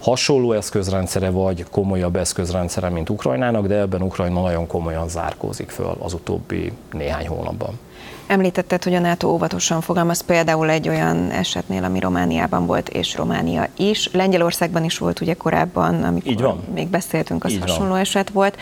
hasonló 0.00 0.52
eszközrendszere 0.52 1.30
vagy 1.30 1.64
komolyabb 1.70 2.16
eszközrendszere, 2.16 2.88
mint 2.88 3.10
Ukrajnának, 3.10 3.66
de 3.66 3.74
ebben 3.74 4.02
Ukrajna 4.02 4.40
nagyon 4.40 4.66
komolyan 4.66 5.08
zárkózik 5.08 5.70
föl 5.70 5.96
az 5.98 6.12
utóbbi 6.12 6.72
néhány 6.92 7.28
hónapban. 7.28 7.78
Említetted, 8.26 8.82
hogy 8.82 8.94
a 8.94 9.00
NATO 9.00 9.28
óvatosan 9.28 9.80
fogalmaz 9.80 10.20
például 10.20 10.70
egy 10.70 10.88
olyan 10.88 11.30
esetnél, 11.30 11.84
ami 11.84 12.00
Romániában 12.00 12.66
volt, 12.66 12.88
és 12.88 13.14
Románia 13.16 13.68
is. 13.76 14.08
Lengyelországban 14.12 14.84
is 14.84 14.98
volt 14.98 15.20
ugye 15.20 15.34
korábban, 15.34 16.02
amikor 16.02 16.30
Így 16.32 16.40
van. 16.40 16.64
még 16.74 16.88
beszéltünk, 16.88 17.44
az 17.44 17.52
Így 17.52 17.60
hasonló 17.60 17.90
van. 17.90 18.00
eset 18.00 18.30
volt. 18.30 18.56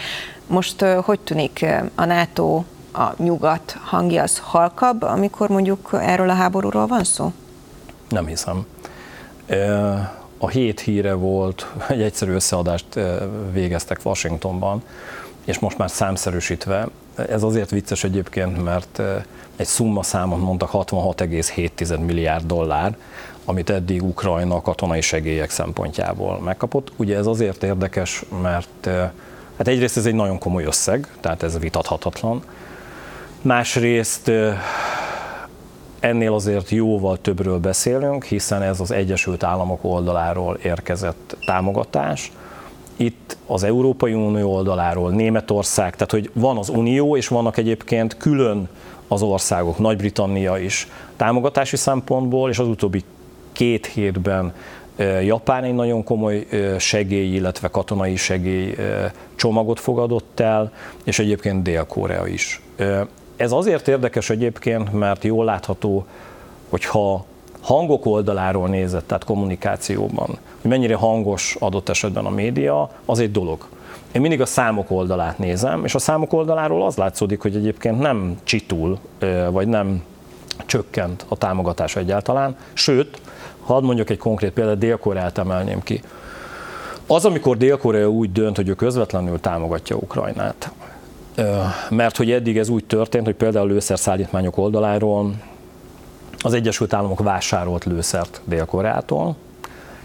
Most 0.47 0.81
hogy 0.83 1.21
tűnik 1.21 1.67
a 1.95 2.05
NATO, 2.05 2.65
a 2.93 3.13
nyugat 3.17 3.77
hangja 3.85 4.23
az 4.23 4.39
halkabb, 4.39 5.03
amikor 5.03 5.49
mondjuk 5.49 5.91
erről 6.01 6.31
a 6.31 6.35
háborúról 6.35 6.87
van 6.87 7.05
szó? 7.05 7.33
Nem 8.09 8.27
hiszem. 8.27 8.67
A 10.39 10.49
hét 10.49 10.81
híre 10.81 11.13
volt, 11.13 11.67
egy 11.89 12.03
egyszerű 12.03 12.33
összeadást 12.33 12.87
végeztek 13.53 14.01
Washingtonban, 14.05 14.83
és 15.45 15.59
most 15.59 15.79
már 15.79 15.91
számszerűsítve, 15.91 16.87
ez 17.15 17.43
azért 17.43 17.71
vicces 17.71 18.05
egyébként, 18.05 18.65
mert 18.65 19.03
egy 19.57 19.67
szumma 19.67 20.03
számot 20.03 20.41
mondtak 20.41 20.71
66,7 20.73 22.05
milliárd 22.07 22.47
dollár, 22.47 22.97
amit 23.45 23.71
eddig 23.71 24.03
Ukrajna 24.03 24.61
katonai 24.61 25.01
segélyek 25.01 25.51
szempontjából 25.51 26.41
megkapott. 26.41 26.93
Ugye 26.97 27.17
ez 27.17 27.27
azért 27.27 27.63
érdekes, 27.63 28.25
mert 28.43 28.89
hát 29.57 29.69
egyrészt 29.69 29.97
ez 29.97 30.07
egy 30.07 30.15
nagyon 30.15 30.39
komoly 30.39 30.65
összeg, 30.65 31.09
tehát 31.21 31.43
ez 31.43 31.59
vitathatatlan. 31.59 32.43
Másrészt 33.43 34.31
ennél 36.01 36.35
azért 36.35 36.71
jóval 36.71 37.19
többről 37.21 37.59
beszélünk, 37.59 38.25
hiszen 38.25 38.63
ez 38.63 38.81
az 38.81 38.91
Egyesült 38.91 39.43
Államok 39.43 39.85
oldaláról 39.85 40.59
érkezett 40.63 41.37
támogatás. 41.47 42.33
Itt 42.97 43.37
az 43.47 43.63
Európai 43.63 44.15
Unió 44.15 44.55
oldaláról 44.55 45.11
Németország, 45.11 45.93
tehát 45.93 46.11
hogy 46.11 46.31
van 46.33 46.57
az 46.57 46.69
Unió, 46.69 47.17
és 47.17 47.29
vannak 47.29 47.57
egyébként 47.57 48.17
külön 48.17 48.69
az 49.09 49.23
országok, 49.23 49.79
Nagy-Britannia 49.79 50.59
is 50.59 50.89
támogatási 51.17 51.77
szempontból, 51.77 52.51
és 52.51 52.59
az 52.59 52.69
utóbbi 52.69 53.03
két 53.53 53.87
hétben 53.87 54.55
Japán 55.23 55.65
egy 55.65 55.75
nagyon 55.75 56.05
komoly 56.05 56.47
segély, 56.79 57.35
illetve 57.35 57.69
katonai 57.69 58.17
segély 58.17 58.75
csomagot 59.35 59.81
fogadott 59.81 60.41
el, 60.41 60.73
és 61.05 61.19
egyébként 61.19 61.63
Dél-Korea 61.63 62.27
is. 62.27 62.61
Ez 63.37 63.53
azért 63.53 63.89
érdekes 63.89 64.31
egyébként, 64.31 64.93
mert 64.93 65.25
jól 65.25 65.45
látható, 65.45 66.07
hogyha 66.69 67.25
hangok 67.65 68.07
oldaláról 68.07 68.69
nézett, 68.69 69.07
tehát 69.07 69.25
kommunikációban, 69.25 70.27
hogy 70.61 70.71
mennyire 70.71 70.95
hangos 70.95 71.57
adott 71.61 71.89
esetben 71.89 72.25
a 72.25 72.31
média, 72.31 72.91
az 73.05 73.19
egy 73.19 73.31
dolog. 73.31 73.67
Én 74.13 74.21
mindig 74.21 74.41
a 74.41 74.47
számok 74.47 74.91
oldalát 74.91 75.39
nézem, 75.39 75.85
és 75.85 75.95
a 75.95 75.99
számok 75.99 76.33
oldaláról 76.33 76.87
az 76.87 76.97
látszódik, 76.97 77.41
hogy 77.41 77.57
egyébként 77.57 77.99
nem 77.99 78.39
csitul, 78.43 78.99
vagy 79.51 79.69
nem 79.69 80.03
csökkent 80.67 81.25
a 81.29 81.37
támogatás 81.37 81.97
egyáltalán, 81.97 82.57
sőt, 82.73 83.21
hadd 83.63 83.83
mondjak 83.83 84.11
egy 84.11 84.19
konkrét 84.19 84.53
példát, 84.53 84.79
Dél-Koreát 84.79 85.39
emelném 85.39 85.83
ki. 85.83 86.03
Az, 87.07 87.25
amikor 87.25 87.57
Dél-Korea 87.57 88.11
úgy 88.11 88.33
dönt, 88.33 88.57
hogy 88.57 88.69
ő 88.69 88.75
közvetlenül 88.75 89.41
támogatja 89.41 89.97
Ukrajnát, 89.97 90.71
mert 91.89 92.17
hogy 92.17 92.31
eddig 92.31 92.59
ez 92.59 92.69
úgy 92.69 92.85
történt, 92.85 93.25
hogy 93.25 93.35
például 93.35 93.69
lőszerszállítmányok 93.69 94.59
oldaláról 94.59 95.33
az 96.45 96.53
Egyesült 96.55 96.93
Államok 96.93 97.23
vásárolt 97.23 97.85
lőszert 97.85 98.41
Dél-Koreától, 98.45 99.37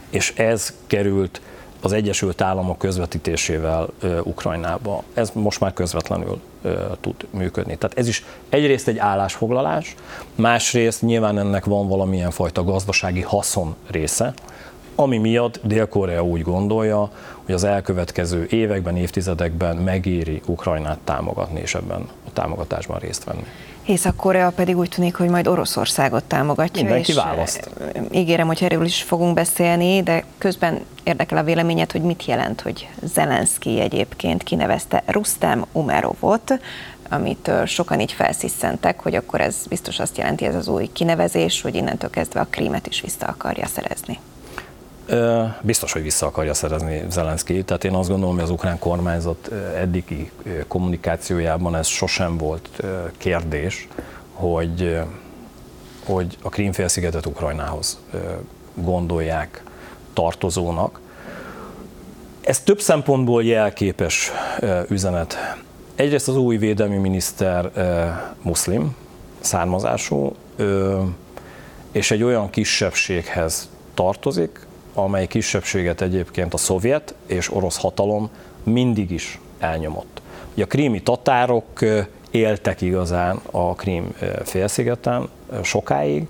és 0.09 0.33
ez 0.35 0.73
került 0.87 1.41
az 1.81 1.91
Egyesült 1.91 2.41
Államok 2.41 2.77
közvetítésével 2.77 3.87
Ukrajnába. 4.23 5.03
Ez 5.13 5.31
most 5.33 5.59
már 5.59 5.73
közvetlenül 5.73 6.41
tud 7.01 7.15
működni. 7.29 7.77
Tehát 7.77 7.97
ez 7.97 8.07
is 8.07 8.25
egyrészt 8.49 8.87
egy 8.87 8.97
állásfoglalás, 8.97 9.95
másrészt 10.35 11.01
nyilván 11.01 11.37
ennek 11.37 11.65
van 11.65 11.87
valamilyen 11.87 12.31
fajta 12.31 12.63
gazdasági 12.63 13.21
haszon 13.21 13.75
része, 13.87 14.33
ami 14.99 15.17
miatt 15.17 15.59
Dél-Korea 15.63 16.23
úgy 16.23 16.41
gondolja, 16.41 17.11
hogy 17.45 17.53
az 17.53 17.63
elkövetkező 17.63 18.47
években, 18.49 18.97
évtizedekben 18.97 19.75
megéri 19.75 20.41
Ukrajnát 20.45 20.97
támogatni, 21.03 21.59
és 21.59 21.75
ebben 21.75 22.01
a 22.27 22.33
támogatásban 22.33 22.99
részt 22.99 23.23
venni. 23.23 23.43
Észak-Korea 23.85 24.49
pedig 24.49 24.77
úgy 24.77 24.89
tűnik, 24.89 25.15
hogy 25.15 25.29
majd 25.29 25.47
Oroszországot 25.47 26.23
támogatja. 26.23 26.81
Mindenki 26.81 27.11
és 27.11 27.17
választ. 27.17 27.69
Ígérem, 28.11 28.47
hogy 28.47 28.63
erről 28.63 28.85
is 28.85 29.01
fogunk 29.01 29.33
beszélni, 29.33 30.03
de 30.03 30.23
közben 30.37 30.79
érdekel 31.03 31.37
a 31.37 31.43
véleményed, 31.43 31.91
hogy 31.91 32.01
mit 32.01 32.25
jelent, 32.25 32.61
hogy 32.61 32.89
Zelenszky 33.03 33.79
egyébként 33.79 34.43
kinevezte 34.43 35.03
Rustem 35.05 35.65
Umerovot, 35.71 36.59
amit 37.09 37.51
sokan 37.65 37.99
így 37.99 38.11
felsziszentek, 38.11 38.99
hogy 38.99 39.15
akkor 39.15 39.41
ez 39.41 39.55
biztos 39.69 39.99
azt 39.99 40.17
jelenti 40.17 40.45
ez 40.45 40.55
az 40.55 40.67
új 40.67 40.89
kinevezés, 40.93 41.61
hogy 41.61 41.75
innentől 41.75 42.09
kezdve 42.09 42.39
a 42.39 42.47
krímet 42.49 42.87
is 42.87 43.01
vissza 43.01 43.25
akarja 43.25 43.65
szerezni. 43.67 44.19
Biztos, 45.61 45.91
hogy 45.91 46.01
vissza 46.01 46.25
akarja 46.25 46.53
szerezni 46.53 47.03
Zelenszky. 47.09 47.63
Tehát 47.63 47.83
én 47.83 47.93
azt 47.93 48.09
gondolom, 48.09 48.33
hogy 48.35 48.43
az 48.43 48.49
ukrán 48.49 48.79
kormányzat 48.79 49.51
eddigi 49.75 50.31
kommunikációjában 50.67 51.75
ez 51.75 51.87
sosem 51.87 52.37
volt 52.37 52.83
kérdés, 53.17 53.87
hogy, 54.33 54.99
hogy 56.05 56.37
a 56.41 56.49
Krímfélszigetet 56.49 57.25
Ukrajnához 57.25 57.99
gondolják 58.73 59.63
tartozónak. 60.13 60.99
Ez 62.41 62.59
több 62.59 62.81
szempontból 62.81 63.43
jelképes 63.43 64.31
üzenet. 64.87 65.37
Egyrészt 65.95 66.27
az 66.27 66.35
új 66.35 66.57
védelmi 66.57 66.97
miniszter 66.97 67.71
muszlim 68.41 68.95
származású, 69.39 70.35
és 71.91 72.11
egy 72.11 72.23
olyan 72.23 72.49
kisebbséghez 72.49 73.69
tartozik, 73.93 74.67
amely 75.03 75.27
kisebbséget 75.27 76.01
egyébként 76.01 76.53
a 76.53 76.57
szovjet 76.57 77.13
és 77.25 77.51
orosz 77.51 77.77
hatalom 77.77 78.29
mindig 78.63 79.11
is 79.11 79.39
elnyomott. 79.59 80.21
Ugye 80.53 80.63
a 80.63 80.67
krími 80.67 81.01
tatárok 81.01 81.79
éltek 82.31 82.81
igazán 82.81 83.39
a 83.51 83.73
Krím 83.75 84.13
félszigeten 84.43 85.29
sokáig, 85.63 86.27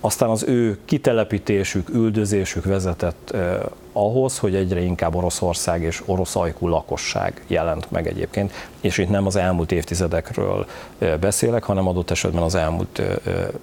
aztán 0.00 0.28
az 0.28 0.42
ő 0.42 0.78
kitelepítésük, 0.84 1.88
üldözésük 1.88 2.64
vezetett 2.64 3.30
eh, 3.30 3.58
ahhoz, 3.92 4.38
hogy 4.38 4.54
egyre 4.54 4.80
inkább 4.80 5.14
Oroszország 5.14 5.82
és 5.82 6.02
orosz 6.06 6.36
ajkú 6.36 6.68
lakosság 6.68 7.44
jelent 7.46 7.90
meg 7.90 8.06
egyébként, 8.06 8.52
és 8.80 8.98
itt 8.98 9.08
nem 9.08 9.26
az 9.26 9.36
elmúlt 9.36 9.72
évtizedekről 9.72 10.66
eh, 10.98 11.16
beszélek, 11.16 11.62
hanem 11.62 11.88
adott 11.88 12.10
esetben 12.10 12.42
az 12.42 12.54
elmúlt 12.54 12.98
eh, 12.98 13.14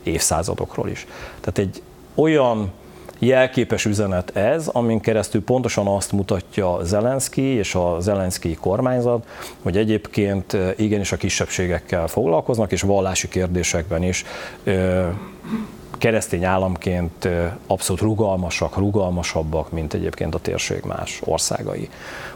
évszázadokról 0.04 0.90
is. 0.90 1.08
Tehát 1.40 1.58
egy 1.58 1.82
olyan 2.16 2.72
jelképes 3.20 3.86
üzenet 3.86 4.36
ez, 4.36 4.68
amin 4.68 5.00
keresztül 5.00 5.44
pontosan 5.44 5.88
azt 5.88 6.12
mutatja 6.12 6.80
Zelenszky 6.84 7.42
és 7.42 7.76
a 7.76 7.98
Zelenszky 8.00 8.54
kormányzat, 8.54 9.26
hogy 9.62 9.78
egyébként 9.78 10.58
igenis 10.76 11.12
a 11.12 11.18
kisebbségekkel 11.18 12.08
foglalkoznak, 12.08 12.72
és 12.72 12.82
vallási 12.82 13.28
kérdésekben 13.28 14.04
is 14.04 14.26
keresztény 15.98 16.44
államként 16.44 17.28
abszolút 17.68 18.02
rugalmasak, 18.02 18.78
rugalmasabbak, 18.78 19.72
mint 19.72 19.94
egyébként 19.94 20.36
a 20.36 20.40
térség 20.40 20.84
más 20.84 21.22
országai. 21.26 21.90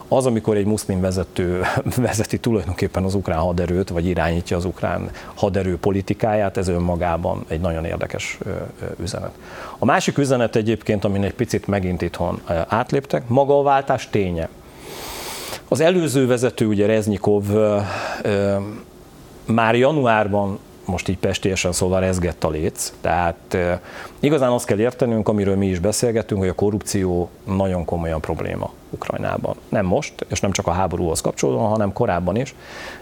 Az, 0.07 0.25
amikor 0.25 0.57
egy 0.57 0.65
muszlim 0.65 1.01
vezető 1.01 1.61
vezeti 1.95 2.39
tulajdonképpen 2.39 3.03
az 3.03 3.15
ukrán 3.15 3.39
haderőt, 3.39 3.89
vagy 3.89 4.05
irányítja 4.05 4.57
az 4.57 4.65
ukrán 4.65 5.09
haderő 5.33 5.77
politikáját, 5.77 6.57
ez 6.57 6.67
önmagában 6.67 7.45
egy 7.47 7.59
nagyon 7.59 7.85
érdekes 7.85 8.37
üzenet. 9.01 9.31
A 9.77 9.85
másik 9.85 10.17
üzenet 10.17 10.55
egyébként, 10.55 11.03
amin 11.03 11.23
egy 11.23 11.33
picit 11.33 11.67
megint 11.67 12.01
itthon 12.01 12.41
átléptek, 12.67 13.27
maga 13.27 13.59
a 13.59 13.63
váltás 13.63 14.09
ténye. 14.09 14.49
Az 15.67 15.79
előző 15.79 16.27
vezető, 16.27 16.65
ugye 16.65 16.85
Reznyikov 16.85 17.43
már 19.45 19.75
januárban 19.75 20.59
most 20.85 21.07
így 21.07 21.17
pestélyesen 21.17 21.71
szóval 21.71 21.99
rezgett 21.99 22.43
a 22.43 22.49
léc. 22.49 22.93
Tehát 23.01 23.57
igazán 24.19 24.51
azt 24.51 24.65
kell 24.65 24.79
értenünk, 24.79 25.27
amiről 25.27 25.55
mi 25.55 25.67
is 25.67 25.79
beszélgetünk, 25.79 26.39
hogy 26.39 26.49
a 26.49 26.53
korrupció 26.53 27.29
nagyon 27.43 27.85
komolyan 27.85 28.21
probléma 28.21 28.71
Ukrajnában. 28.89 29.55
Nem 29.69 29.85
most, 29.85 30.25
és 30.27 30.39
nem 30.39 30.51
csak 30.51 30.67
a 30.67 30.71
háborúhoz 30.71 31.21
kapcsolódóan, 31.21 31.69
hanem 31.69 31.93
korábban 31.93 32.35
is. 32.35 32.55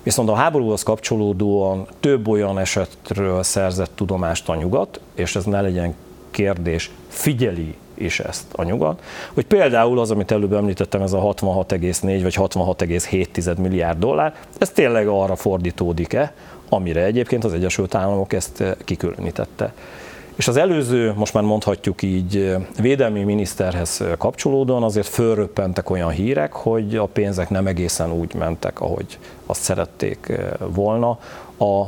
Viszont 0.04 0.30
a 0.30 0.36
háborúhoz 0.36 0.84
kapcsolódóan 0.84 1.88
több 2.00 2.28
olyan 2.28 2.60
esetről 2.60 3.44
szerzett 3.44 3.92
tudomást 3.96 4.50
a 4.50 4.56
nyugat, 4.56 5.00
és 5.16 5.36
ez 5.36 5.44
ne 5.44 5.62
legyen 5.62 5.96
kérdés, 6.32 6.92
figyeli 7.08 7.76
is 7.94 8.20
ezt 8.20 8.46
a 8.52 8.64
nyugat, 8.64 9.02
hogy 9.34 9.46
például 9.46 10.00
az, 10.00 10.12
amit 10.12 10.32
előbb 10.32 10.54
említettem, 10.54 11.02
ez 11.02 11.14
a 11.14 11.20
66,4 11.20 12.20
vagy 12.22 12.36
66,7 12.36 13.58
milliárd 13.58 14.00
dollár, 14.00 14.36
ez 14.58 14.70
tényleg 14.70 15.08
arra 15.08 15.36
fordítódik-e, 15.36 16.34
amire 16.70 17.04
egyébként 17.04 17.44
az 17.44 17.54
Egyesült 17.54 17.96
Államok 17.96 18.34
ezt 18.34 18.62
eh, 18.62 18.72
kikülönítette. 18.86 19.74
És 20.36 20.48
az 20.48 20.58
előző, 20.58 21.14
most 21.16 21.34
már 21.34 21.44
mondhatjuk 21.44 22.02
így, 22.02 22.38
eh, 22.38 22.62
védelmi 22.82 23.24
miniszterhez 23.24 24.02
eh, 24.02 24.12
kapcsolódóan 24.18 24.84
azért 24.84 25.08
fölröppentek 25.08 25.90
olyan 25.90 26.10
hírek, 26.10 26.54
hogy 26.54 26.96
a 26.96 27.06
pénzek 27.06 27.50
nem 27.50 27.68
egészen 27.68 28.12
úgy 28.12 28.34
mentek, 28.34 28.82
ahogy 28.82 29.20
azt 29.46 29.62
szerették 29.62 30.32
volna 30.74 31.10
a 31.60 31.86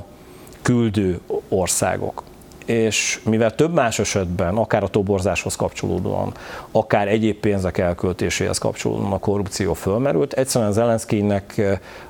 küldő 0.62 1.20
országok. 1.50 2.24
És 2.66 3.20
mivel 3.26 3.56
több 3.56 3.74
más 3.74 4.00
esetben, 4.00 4.56
akár 4.56 4.84
a 4.84 4.88
toborzáshoz 4.88 5.56
kapcsolódóan, 5.56 6.34
akár 6.72 7.08
egyéb 7.08 7.36
pénzek 7.36 7.78
elköltéséhez 7.78 8.58
kapcsolódóan 8.58 9.12
a 9.12 9.20
korrupció 9.20 9.74
fölmerült, 9.74 10.34
egyszerűen 10.34 10.72
Zelenszkijnek 10.72 11.62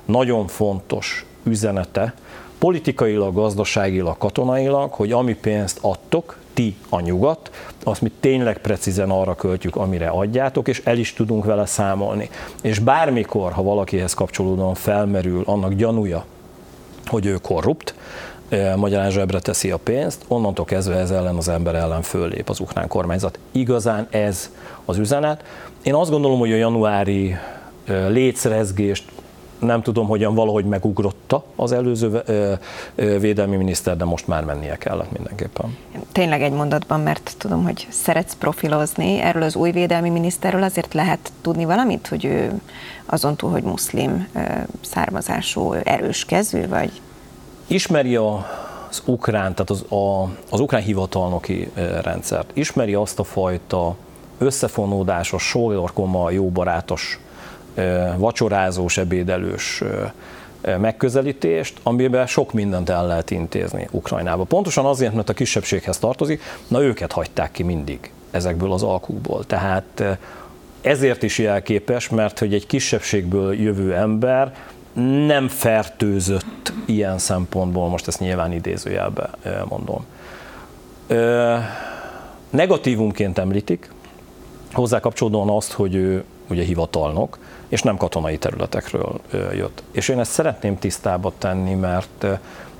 nagyon 0.04 0.46
fontos 0.46 1.26
üzenete, 1.42 2.14
politikailag, 2.62 3.34
gazdaságilag, 3.34 4.18
katonailag, 4.18 4.92
hogy 4.92 5.12
ami 5.12 5.34
pénzt 5.34 5.78
adtok, 5.80 6.36
ti 6.54 6.76
a 6.88 7.00
nyugat, 7.00 7.50
azt 7.84 8.00
mi 8.00 8.10
tényleg 8.20 8.58
precízen 8.58 9.10
arra 9.10 9.34
költjük, 9.34 9.76
amire 9.76 10.08
adjátok, 10.08 10.68
és 10.68 10.82
el 10.84 10.98
is 10.98 11.12
tudunk 11.12 11.44
vele 11.44 11.66
számolni. 11.66 12.30
És 12.60 12.78
bármikor, 12.78 13.52
ha 13.52 13.62
valakihez 13.62 14.14
kapcsolódóan 14.14 14.74
felmerül 14.74 15.42
annak 15.46 15.72
gyanúja, 15.72 16.24
hogy 17.06 17.26
ő 17.26 17.38
korrupt, 17.42 17.94
eh, 18.48 18.76
magyarán 18.76 19.10
zsebre 19.10 19.40
teszi 19.40 19.70
a 19.70 19.76
pénzt, 19.76 20.24
onnantól 20.28 20.64
kezdve 20.64 20.96
ez 20.96 21.10
ellen 21.10 21.36
az 21.36 21.48
ember 21.48 21.74
ellen 21.74 22.02
föllép 22.02 22.48
az 22.48 22.60
ukrán 22.60 22.88
kormányzat. 22.88 23.38
Igazán 23.52 24.06
ez 24.10 24.50
az 24.84 24.98
üzenet. 24.98 25.44
Én 25.82 25.94
azt 25.94 26.10
gondolom, 26.10 26.38
hogy 26.38 26.52
a 26.52 26.56
januári 26.56 27.36
eh, 27.84 28.08
létszerezgést 28.08 29.04
nem 29.62 29.82
tudom, 29.82 30.06
hogyan 30.06 30.34
valahogy 30.34 30.64
megugrotta 30.64 31.44
az 31.56 31.72
előző 31.72 32.22
védelmi 32.94 33.56
miniszter, 33.56 33.96
de 33.96 34.04
most 34.04 34.26
már 34.26 34.44
mennie 34.44 34.76
kellett 34.76 35.12
mindenképpen. 35.12 35.76
Tényleg 36.12 36.42
egy 36.42 36.52
mondatban, 36.52 37.00
mert 37.00 37.34
tudom, 37.38 37.64
hogy 37.64 37.86
szeretsz 37.90 38.34
profilozni. 38.34 39.18
Erről 39.18 39.42
az 39.42 39.56
új 39.56 39.70
védelmi 39.70 40.08
miniszterről 40.08 40.62
azért 40.62 40.94
lehet 40.94 41.32
tudni 41.40 41.64
valamit, 41.64 42.06
hogy 42.06 42.24
ő 42.24 42.60
azon 43.06 43.36
túl, 43.36 43.50
hogy 43.50 43.62
muszlim 43.62 44.28
származású, 44.80 45.72
erős 45.72 46.24
kezű, 46.24 46.68
vagy? 46.68 47.00
Ismeri 47.66 48.16
a 48.16 48.46
az 48.92 49.02
ukrán, 49.04 49.54
tehát 49.54 49.70
az, 49.70 49.84
a, 49.88 50.22
az 50.50 50.60
ukrán 50.60 50.82
hivatalnoki 50.82 51.70
rendszert. 52.02 52.50
Ismeri 52.52 52.94
azt 52.94 53.18
a 53.18 53.24
fajta 53.24 53.96
összefonódásos, 54.38 55.42
sólyorkoma, 55.42 56.30
jó 56.30 56.48
barátos 56.48 57.20
vacsorázós, 58.16 58.96
ebédelős 58.98 59.82
megközelítést, 60.78 61.78
amiben 61.82 62.26
sok 62.26 62.52
mindent 62.52 62.88
el 62.88 63.06
lehet 63.06 63.30
intézni 63.30 63.88
Ukrajnába. 63.90 64.44
Pontosan 64.44 64.84
azért, 64.84 65.14
mert 65.14 65.28
a 65.28 65.32
kisebbséghez 65.32 65.98
tartozik, 65.98 66.42
na 66.68 66.82
őket 66.82 67.12
hagyták 67.12 67.50
ki 67.50 67.62
mindig 67.62 68.10
ezekből 68.30 68.72
az 68.72 68.82
alkukból. 68.82 69.44
Tehát 69.44 70.18
ezért 70.80 71.22
is 71.22 71.38
jelképes, 71.38 72.08
mert 72.08 72.38
hogy 72.38 72.54
egy 72.54 72.66
kisebbségből 72.66 73.54
jövő 73.54 73.94
ember 73.94 74.54
nem 75.26 75.48
fertőzött 75.48 76.72
ilyen 76.84 77.18
szempontból, 77.18 77.88
most 77.88 78.08
ezt 78.08 78.20
nyilván 78.20 78.52
idézőjelbe 78.52 79.30
mondom. 79.68 80.04
Negatívumként 82.50 83.38
említik, 83.38 83.90
hozzá 84.72 85.00
kapcsolódóan 85.00 85.48
azt, 85.48 85.72
hogy 85.72 85.94
ő 85.94 86.24
ugye 86.52 86.62
hivatalnok, 86.62 87.38
és 87.68 87.82
nem 87.82 87.96
katonai 87.96 88.38
területekről 88.38 89.20
jött. 89.54 89.82
És 89.90 90.08
én 90.08 90.18
ezt 90.18 90.32
szeretném 90.32 90.78
tisztába 90.78 91.32
tenni, 91.38 91.74
mert 91.74 92.26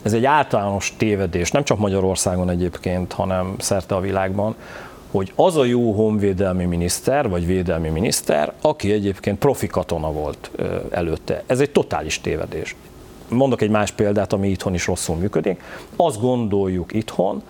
ez 0.03 0.13
egy 0.13 0.25
általános 0.25 0.95
tévedés, 0.97 1.51
nem 1.51 1.65
csak 1.65 1.79
Magyarországon 1.79 2.51
egyébként, 2.51 3.13
hanem 3.13 3.55
szerte 3.59 3.95
a 3.95 4.01
világban, 4.01 4.55
hogy 5.11 5.33
az 5.37 5.57
a 5.57 5.65
jó 5.65 5.93
honvédelmi 5.93 6.65
miniszter, 6.65 7.29
vagy 7.29 7.47
védelmi 7.47 7.89
miniszter, 7.89 8.53
aki 8.61 8.93
egyébként 8.93 9.39
profi 9.39 9.67
katona 9.67 10.13
volt 10.13 10.51
előtte. 10.91 11.43
Ez 11.47 11.61
egy 11.61 11.71
totális 11.71 12.21
tévedés. 12.21 12.77
Mondok 13.29 13.61
egy 13.61 13.71
más 13.71 13.91
példát, 13.91 14.33
ami 14.33 14.49
itthon 14.49 14.75
is 14.75 14.87
rosszul 14.87 15.17
működik. 15.17 15.63
Azt 15.97 16.21
gondoljuk 16.21 16.93
itthon, 16.93 17.43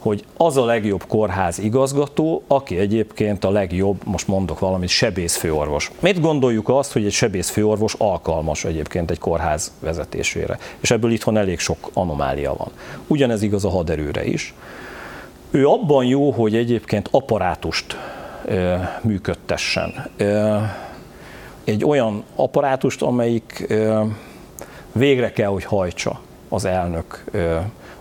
hogy 0.00 0.24
az 0.36 0.56
a 0.56 0.64
legjobb 0.64 1.04
kórház 1.08 1.58
igazgató, 1.58 2.42
aki 2.46 2.78
egyébként 2.78 3.44
a 3.44 3.50
legjobb, 3.50 4.00
most 4.04 4.28
mondok 4.28 4.58
valamit, 4.58 4.88
sebészfőorvos. 4.88 5.90
Mit 6.00 6.20
gondoljuk 6.20 6.68
azt, 6.68 6.92
hogy 6.92 7.04
egy 7.04 7.12
sebészfőorvos 7.12 7.94
alkalmas 7.98 8.64
egyébként 8.64 9.10
egy 9.10 9.18
kórház 9.18 9.72
vezetésére? 9.78 10.58
És 10.80 10.90
ebből 10.90 11.10
itthon 11.10 11.36
elég 11.36 11.58
sok 11.58 11.90
anomália 11.92 12.54
van. 12.56 12.70
Ugyanez 13.06 13.42
igaz 13.42 13.64
a 13.64 13.70
haderőre 13.70 14.24
is. 14.24 14.54
Ő 15.50 15.66
abban 15.66 16.04
jó, 16.04 16.30
hogy 16.30 16.56
egyébként 16.56 17.08
apparátust 17.10 17.96
ö, 18.44 18.74
működtessen. 19.02 20.06
Ö, 20.16 20.56
egy 21.64 21.84
olyan 21.84 22.24
apparátust, 22.36 23.02
amelyik 23.02 23.64
ö, 23.68 24.02
végre 24.92 25.32
kell, 25.32 25.48
hogy 25.48 25.64
hajtsa 25.64 26.20
az 26.48 26.64
elnök 26.64 27.24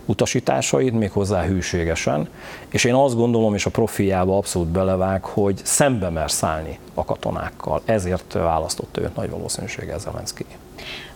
utasításait, 0.10 0.94
méghozzá 0.94 1.44
hűségesen, 1.44 2.30
és 2.70 2.84
én 2.84 2.94
azt 2.94 3.16
gondolom, 3.16 3.54
és 3.54 3.66
a 3.66 3.70
profiába 3.70 4.38
abszolút 4.38 4.68
belevág, 4.68 5.24
hogy 5.24 5.62
szembe 5.64 6.10
mer 6.10 6.32
szállni 6.32 6.80
a 6.94 7.06
katonákkal. 7.06 7.82
Ezért 7.86 8.34
választott 8.34 8.98
őt 8.98 9.16
nagy 9.16 9.30
valószínűséggel 9.30 10.00
Zelenszky. 10.00 10.46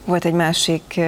Volt 0.05 0.25
egy 0.25 0.33
másik 0.33 0.99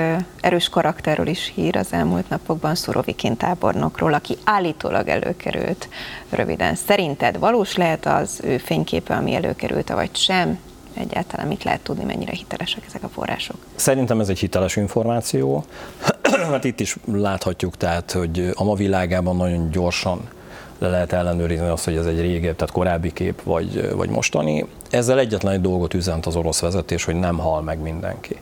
erős 0.42 0.70
karakterről 0.70 1.28
is 1.28 1.52
hír 1.56 1.78
az 1.78 1.94
elmúlt 1.94 2.30
napokban, 2.30 2.76
Szurovikin 2.76 3.38
tábornokról, 3.38 4.14
aki 4.14 4.38
állítólag 4.44 5.08
előkerült 5.08 5.90
röviden. 6.30 6.76
Szerinted 6.76 7.40
valós 7.40 7.76
lehet 7.76 8.06
az 8.06 8.40
ő 8.44 8.58
fényképe, 8.58 9.16
ami 9.16 9.36
előkerült, 9.36 9.90
vagy 9.90 10.16
sem? 10.16 10.60
Egyáltalán 10.96 11.48
mit 11.48 11.64
lehet 11.64 11.82
tudni, 11.82 12.04
mennyire 12.04 12.32
hitelesek 12.32 12.84
ezek 12.88 13.04
a 13.04 13.08
források? 13.08 13.56
Szerintem 13.76 14.20
ez 14.20 14.30
egy 14.30 14.40
hiteles 14.40 14.76
információ. 14.76 15.66
hát 16.52 16.64
itt 16.64 16.80
is 16.80 16.98
láthatjuk, 17.12 17.78
tehát, 17.78 18.12
hogy 18.12 18.52
a 18.54 18.64
ma 18.64 18.76
világában 18.76 19.36
nagyon 19.36 19.72
gyorsan 19.72 20.30
le 20.78 20.90
lehet 20.90 21.14
ellenőrizni 21.14 21.68
azt, 21.68 21.86
hogy 21.86 21.96
ez 21.96 22.06
egy 22.06 22.22
régebb, 22.22 22.56
tehát 22.56 22.74
korábbi 22.74 23.14
kép, 23.14 23.44
vagy, 23.44 23.96
vagy 23.96 24.10
mostani. 24.10 24.66
Ezzel 24.90 25.20
egyetlen 25.20 25.54
egy 25.54 25.62
dolgot 25.62 25.94
üzent 25.94 26.26
az 26.26 26.36
orosz 26.36 26.60
vezetés, 26.60 27.04
hogy 27.04 27.16
nem 27.16 27.38
hal 27.38 27.62
meg 27.62 27.80
mindenki. 27.80 28.36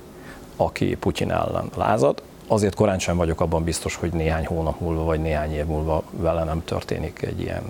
aki 0.56 0.96
Putyin 0.96 1.32
ellen 1.32 1.70
lázad. 1.76 2.22
Azért 2.54 2.76
korán 2.76 3.00
sem 3.00 3.18
vagyok 3.18 3.42
abban 3.42 3.64
biztos, 3.64 3.96
hogy 3.96 4.12
néhány 4.12 4.46
hónap 4.46 4.80
múlva 4.80 5.04
vagy 5.04 5.20
néhány 5.20 5.54
év 5.54 5.66
múlva 5.66 6.04
vele 6.10 6.44
nem 6.44 6.64
történik 6.66 7.22
egy 7.22 7.40
ilyen 7.40 7.64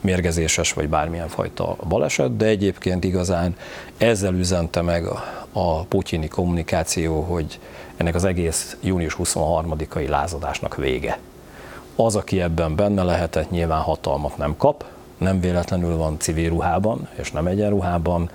mérgezéses 0.00 0.72
vagy 0.72 0.88
bármilyen 0.88 1.28
fajta 1.28 1.76
baleset, 1.88 2.36
de 2.36 2.46
egyébként 2.46 3.04
igazán 3.04 3.56
ezzel 3.96 4.34
üzente 4.34 4.82
meg 4.82 5.04
a 5.52 5.84
putyini 5.84 6.28
kommunikáció, 6.28 7.20
hogy 7.20 7.60
ennek 7.96 8.14
az 8.14 8.24
egész 8.24 8.76
június 8.80 9.16
23-ai 9.18 10.08
lázadásnak 10.08 10.76
vége. 10.76 11.18
Az, 11.96 12.16
aki 12.16 12.40
ebben 12.40 12.76
benne 12.76 13.02
lehetett, 13.02 13.50
nyilván 13.50 13.80
hatalmat 13.80 14.36
nem 14.36 14.56
kap, 14.56 14.84
nem 15.18 15.40
véletlenül 15.40 15.96
van 15.96 16.18
civil 16.18 16.48
ruhában, 16.48 17.08
és 17.14 17.32
nem 17.32 17.46
egyenruhában. 17.46 18.30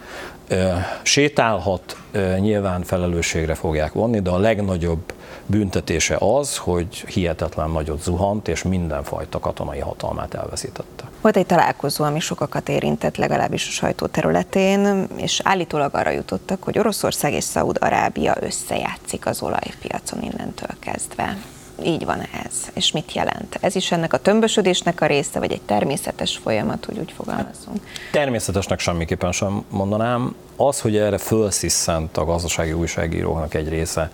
Sétálhat, 1.01 1.97
nyilván 2.39 2.83
felelősségre 2.83 3.53
fogják 3.53 3.93
vonni, 3.93 4.19
de 4.19 4.29
a 4.29 4.37
legnagyobb 4.37 5.13
büntetése 5.45 6.17
az, 6.19 6.57
hogy 6.57 6.95
hihetetlen 6.95 7.69
nagyot 7.69 8.01
zuhant, 8.01 8.47
és 8.47 8.63
mindenfajta 8.63 9.39
katonai 9.39 9.79
hatalmát 9.79 10.33
elveszítette. 10.33 11.03
Volt 11.21 11.37
egy 11.37 11.45
találkozó, 11.45 12.03
ami 12.03 12.19
sokakat 12.19 12.69
érintett, 12.69 13.17
legalábbis 13.17 13.67
a 13.67 13.71
sajtó 13.71 14.05
területén, 14.05 15.07
és 15.15 15.41
állítólag 15.43 15.95
arra 15.95 16.09
jutottak, 16.09 16.63
hogy 16.63 16.79
Oroszország 16.79 17.33
és 17.33 17.43
Szaúd-Arábia 17.43 18.35
összejátszik 18.39 19.25
az 19.25 19.41
olajpiacon 19.41 20.21
innentől 20.21 20.75
kezdve 20.79 21.37
így 21.85 22.05
van 22.05 22.19
ez, 22.45 22.53
és 22.73 22.91
mit 22.91 23.13
jelent? 23.13 23.57
Ez 23.61 23.75
is 23.75 23.91
ennek 23.91 24.13
a 24.13 24.17
tömbösödésnek 24.17 25.01
a 25.01 25.05
része, 25.05 25.39
vagy 25.39 25.51
egy 25.51 25.61
természetes 25.61 26.37
folyamat, 26.37 26.85
hogy 26.85 26.97
úgy 26.97 27.13
fogalmazunk? 27.15 27.79
Természetesnek 28.11 28.79
semmiképpen 28.79 29.31
sem 29.31 29.63
mondanám. 29.69 30.35
Az, 30.55 30.81
hogy 30.81 30.97
erre 30.97 31.17
fölsziszent 31.17 32.17
a 32.17 32.25
gazdasági 32.25 32.73
újságíróknak 32.73 33.53
egy 33.53 33.69
része, 33.69 34.11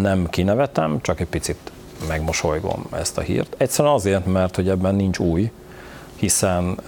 nem 0.00 0.28
kinevetem, 0.30 1.00
csak 1.00 1.20
egy 1.20 1.26
picit 1.26 1.72
megmosolygom 2.08 2.86
ezt 2.92 3.18
a 3.18 3.20
hírt. 3.20 3.54
Egyszerűen 3.58 3.94
azért, 3.94 4.26
mert 4.26 4.56
hogy 4.56 4.68
ebben 4.68 4.94
nincs 4.94 5.18
új, 5.18 5.50
hiszen 6.16 6.78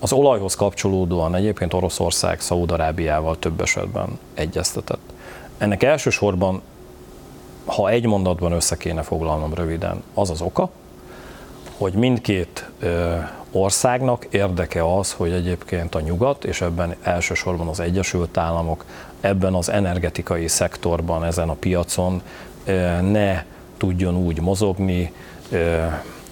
az 0.00 0.12
olajhoz 0.12 0.54
kapcsolódóan 0.54 1.34
egyébként 1.34 1.74
Oroszország 1.74 2.40
Szaúd-Arábiával 2.40 3.38
több 3.38 3.60
esetben 3.60 4.18
egyeztetett. 4.34 5.12
Ennek 5.58 5.82
elsősorban 5.82 6.62
ha 7.64 7.88
egy 7.88 8.06
mondatban 8.06 8.52
össze 8.52 8.76
kéne 8.76 9.02
foglalnom 9.02 9.54
röviden, 9.54 10.02
az 10.14 10.30
az 10.30 10.40
oka, 10.40 10.70
hogy 11.76 11.92
mindkét 11.92 12.70
országnak 13.52 14.26
érdeke 14.30 14.96
az, 14.96 15.12
hogy 15.12 15.32
egyébként 15.32 15.94
a 15.94 16.00
nyugat, 16.00 16.44
és 16.44 16.60
ebben 16.60 16.94
elsősorban 17.02 17.68
az 17.68 17.80
Egyesült 17.80 18.36
Államok, 18.36 18.84
ebben 19.20 19.54
az 19.54 19.68
energetikai 19.68 20.48
szektorban, 20.48 21.24
ezen 21.24 21.48
a 21.48 21.54
piacon 21.54 22.22
ne 23.00 23.44
tudjon 23.76 24.16
úgy 24.16 24.40
mozogni, 24.40 25.12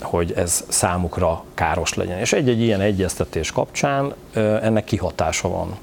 hogy 0.01 0.33
ez 0.33 0.65
számukra 0.69 1.45
káros 1.55 1.95
legyen. 1.95 2.19
És 2.19 2.33
egy-egy 2.33 2.61
ilyen 2.61 2.81
egyeztetés 2.81 3.53
kapcsán 3.53 4.15
ennek 4.63 4.85
kihatása 4.85 5.49
van 5.49 5.79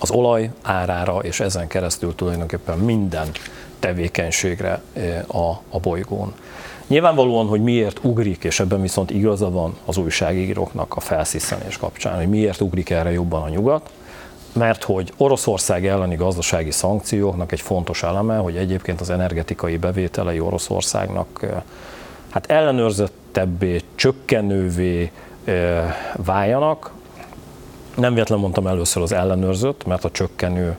az 0.00 0.10
olaj 0.10 0.50
árára, 0.62 1.18
és 1.18 1.40
ezen 1.40 1.66
keresztül 1.66 2.14
tulajdonképpen 2.14 2.78
minden 2.78 3.28
tevékenységre 3.78 4.82
a, 5.26 5.50
a 5.68 5.80
bolygón. 5.80 6.34
Nyilvánvalóan, 6.86 7.46
hogy 7.46 7.62
miért 7.62 7.98
ugrik, 8.02 8.44
és 8.44 8.60
ebben 8.60 8.80
viszont 8.80 9.10
igaza 9.10 9.50
van 9.50 9.76
az 9.84 9.96
újságíróknak 9.96 10.96
a 10.96 11.00
felsziszenés 11.00 11.76
kapcsán, 11.76 12.16
hogy 12.16 12.28
miért 12.28 12.60
ugrik 12.60 12.90
erre 12.90 13.12
jobban 13.12 13.42
a 13.42 13.48
nyugat, 13.48 13.90
mert 14.52 14.84
hogy 14.84 15.12
Oroszország 15.16 15.86
elleni 15.86 16.14
gazdasági 16.14 16.70
szankcióknak 16.70 17.52
egy 17.52 17.60
fontos 17.60 18.02
eleme, 18.02 18.36
hogy 18.36 18.56
egyébként 18.56 19.00
az 19.00 19.10
energetikai 19.10 19.76
bevételei 19.76 20.40
Oroszországnak 20.40 21.46
hát 22.30 22.50
ellenőrzettebbé, 22.50 23.80
csökkenővé 23.94 25.10
váljanak. 26.16 26.90
Nem 27.96 28.12
véletlenül 28.12 28.42
mondtam 28.42 28.66
először 28.66 29.02
az 29.02 29.12
ellenőrzött, 29.12 29.86
mert 29.86 30.04
a 30.04 30.10
csökkenő 30.10 30.76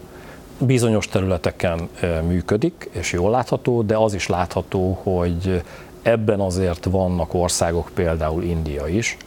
bizonyos 0.58 1.08
területeken 1.08 1.90
működik, 2.28 2.90
és 2.92 3.12
jól 3.12 3.32
látható, 3.32 3.82
de 3.82 3.98
az 3.98 4.14
is 4.14 4.28
látható, 4.28 5.00
hogy 5.04 5.62
ebben 6.08 6.40
azért 6.40 6.86
vannak 6.86 7.34
országok, 7.34 7.90
például 7.94 8.44
India 8.44 8.88
is, 8.88 9.18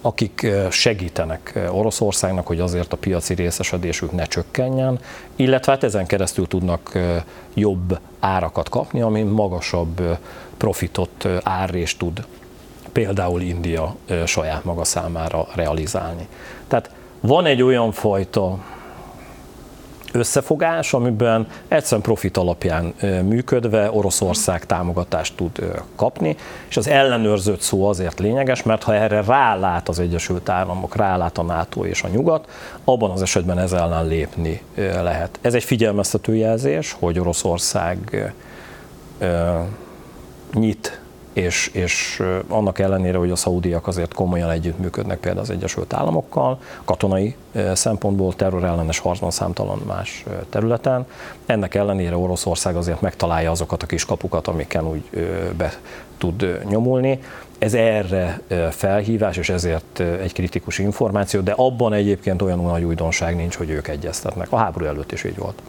akik 0.00 0.46
segítenek 0.70 1.58
Oroszországnak, 1.70 2.46
hogy 2.46 2.60
azért 2.60 2.92
a 2.92 2.96
piaci 2.96 3.34
részesedésük 3.34 4.12
ne 4.12 4.24
csökkenjen, 4.24 4.98
illetve 5.36 5.72
hát 5.72 5.82
ezen 5.82 6.06
keresztül 6.06 6.46
tudnak 6.46 6.98
jobb 7.54 7.98
árakat 8.20 8.68
kapni, 8.68 9.00
ami 9.00 9.22
magasabb 9.22 10.18
profitot, 10.56 11.28
árrést 11.42 11.98
tud 11.98 12.26
például 12.92 13.40
India 13.40 13.94
saját 14.26 14.64
maga 14.64 14.84
számára 14.84 15.46
realizálni. 15.54 16.26
Tehát 16.68 16.90
van 17.20 17.46
egy 17.46 17.62
olyan 17.62 17.92
fajta 17.92 18.58
összefogás, 20.12 20.92
amiben 20.92 21.46
egyszerűen 21.68 22.02
profit 22.02 22.36
alapján 22.36 22.94
működve 23.22 23.90
Oroszország 23.90 24.66
támogatást 24.66 25.36
tud 25.36 25.82
kapni, 25.96 26.36
és 26.68 26.76
az 26.76 26.88
ellenőrzött 26.88 27.60
szó 27.60 27.88
azért 27.88 28.18
lényeges, 28.18 28.62
mert 28.62 28.82
ha 28.82 28.94
erre 28.94 29.22
rálát 29.22 29.88
az 29.88 29.98
Egyesült 29.98 30.48
Államok, 30.48 30.96
rálát 30.96 31.38
a 31.38 31.42
NATO 31.42 31.84
és 31.84 32.02
a 32.02 32.08
Nyugat, 32.08 32.48
abban 32.84 33.10
az 33.10 33.22
esetben 33.22 33.58
ez 33.58 33.72
ellen 33.72 34.06
lépni 34.06 34.62
lehet. 34.76 35.38
Ez 35.40 35.54
egy 35.54 35.64
figyelmeztető 35.64 36.36
jelzés, 36.36 36.96
hogy 36.98 37.18
Oroszország 37.18 38.32
nyit 40.52 41.00
és, 41.36 41.70
és 41.72 42.22
annak 42.48 42.78
ellenére, 42.78 43.18
hogy 43.18 43.30
a 43.30 43.36
szaudiak 43.36 43.86
azért 43.86 44.14
komolyan 44.14 44.50
együttműködnek 44.50 45.18
például 45.18 45.42
az 45.42 45.50
Egyesült 45.50 45.92
Államokkal, 45.92 46.58
katonai 46.84 47.34
szempontból 47.72 48.34
terrorellenes 48.34 48.98
harcban 48.98 49.30
számtalan 49.30 49.80
más 49.86 50.24
területen, 50.50 51.06
ennek 51.46 51.74
ellenére 51.74 52.16
Oroszország 52.16 52.76
azért 52.76 53.00
megtalálja 53.00 53.50
azokat 53.50 53.82
a 53.82 53.86
kis 53.86 54.04
kapukat, 54.04 54.46
amiken 54.48 54.88
úgy 54.88 55.02
be 55.56 55.72
tud 56.18 56.60
nyomulni. 56.68 57.20
Ez 57.58 57.74
erre 57.74 58.40
felhívás, 58.70 59.36
és 59.36 59.48
ezért 59.48 60.00
egy 60.00 60.32
kritikus 60.32 60.78
információ, 60.78 61.40
de 61.40 61.52
abban 61.56 61.92
egyébként 61.92 62.42
olyan 62.42 62.60
nagy 62.60 62.84
újdonság 62.84 63.36
nincs, 63.36 63.54
hogy 63.54 63.70
ők 63.70 63.88
egyeztetnek. 63.88 64.52
A 64.52 64.56
háború 64.56 64.84
előtt 64.84 65.12
is 65.12 65.24
így 65.24 65.36
volt. 65.36 65.62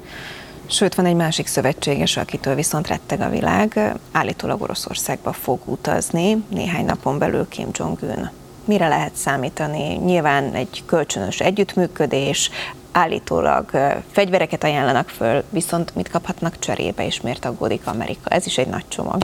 Sőt, 0.69 0.95
van 0.95 1.06
egy 1.06 1.15
másik 1.15 1.47
szövetséges, 1.47 2.17
akitől 2.17 2.56
viszont 2.56 2.88
retteg 2.88 3.21
a 3.21 3.30
világ, 3.30 3.93
állítólag 4.12 4.62
Oroszországba 4.62 5.34
fog 5.34 5.60
utazni 5.65 6.43
néhány 6.49 6.86
napon 6.86 7.17
belül 7.17 7.47
Kim 7.47 7.67
Jong-un. 7.73 8.30
Mire 8.65 8.88
lehet 8.88 9.15
számítani? 9.15 9.93
Nyilván 9.93 10.53
egy 10.53 10.84
kölcsönös 10.86 11.39
együttműködés, 11.39 12.49
állítólag 12.91 13.69
fegyvereket 14.12 14.63
ajánlanak 14.63 15.10
föl, 15.10 15.43
viszont 15.49 15.95
mit 15.95 16.10
kaphatnak 16.10 16.60
cserébe, 16.60 17.06
és 17.06 17.21
miért 17.21 17.45
aggódik 17.45 17.88
Amerika? 17.88 18.30
Ez 18.30 18.45
is 18.45 18.58
egy 18.58 18.67
nagy 18.67 18.86
csomag. 18.88 19.23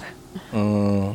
Mm, 0.56 1.10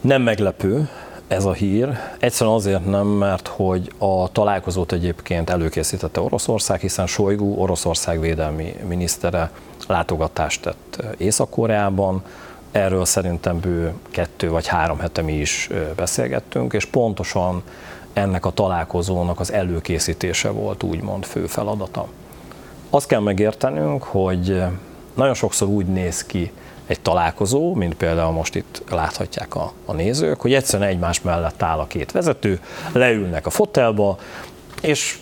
nem 0.00 0.22
meglepő, 0.22 0.88
ez 1.28 1.44
a 1.44 1.52
hír. 1.52 1.98
Egyszerűen 2.18 2.56
azért 2.56 2.86
nem, 2.86 3.06
mert 3.06 3.48
hogy 3.48 3.92
a 3.98 4.32
találkozót 4.32 4.92
egyébként 4.92 5.50
előkészítette 5.50 6.20
Oroszország, 6.20 6.80
hiszen 6.80 7.06
Sojgu, 7.06 7.54
Oroszország 7.54 8.20
védelmi 8.20 8.74
minisztere 8.88 9.50
látogatást 9.86 10.62
tett 10.62 11.02
Észak-Koreában. 11.16 12.22
Erről 12.72 13.04
szerintem 13.04 13.60
bő 13.60 13.92
kettő 14.10 14.50
vagy 14.50 14.66
három 14.66 14.98
hete 14.98 15.22
mi 15.22 15.32
is 15.32 15.70
beszélgettünk, 15.96 16.72
és 16.72 16.84
pontosan 16.84 17.62
ennek 18.12 18.46
a 18.46 18.50
találkozónak 18.50 19.40
az 19.40 19.52
előkészítése 19.52 20.50
volt 20.50 20.82
úgymond 20.82 21.24
fő 21.24 21.46
feladata. 21.46 22.06
Azt 22.90 23.06
kell 23.06 23.20
megértenünk, 23.20 24.02
hogy 24.02 24.62
nagyon 25.14 25.34
sokszor 25.34 25.68
úgy 25.68 25.86
néz 25.86 26.24
ki 26.24 26.52
egy 26.88 27.00
találkozó, 27.00 27.74
mint 27.74 27.94
például 27.94 28.32
most 28.32 28.54
itt 28.54 28.82
láthatják 28.90 29.54
a, 29.54 29.72
a 29.84 29.92
nézők, 29.92 30.40
hogy 30.40 30.54
egyszerűen 30.54 30.88
egymás 30.88 31.20
mellett 31.20 31.62
áll 31.62 31.78
a 31.78 31.86
két 31.86 32.12
vezető, 32.12 32.60
leülnek 32.92 33.46
a 33.46 33.50
fotelba, 33.50 34.18
és 34.80 35.18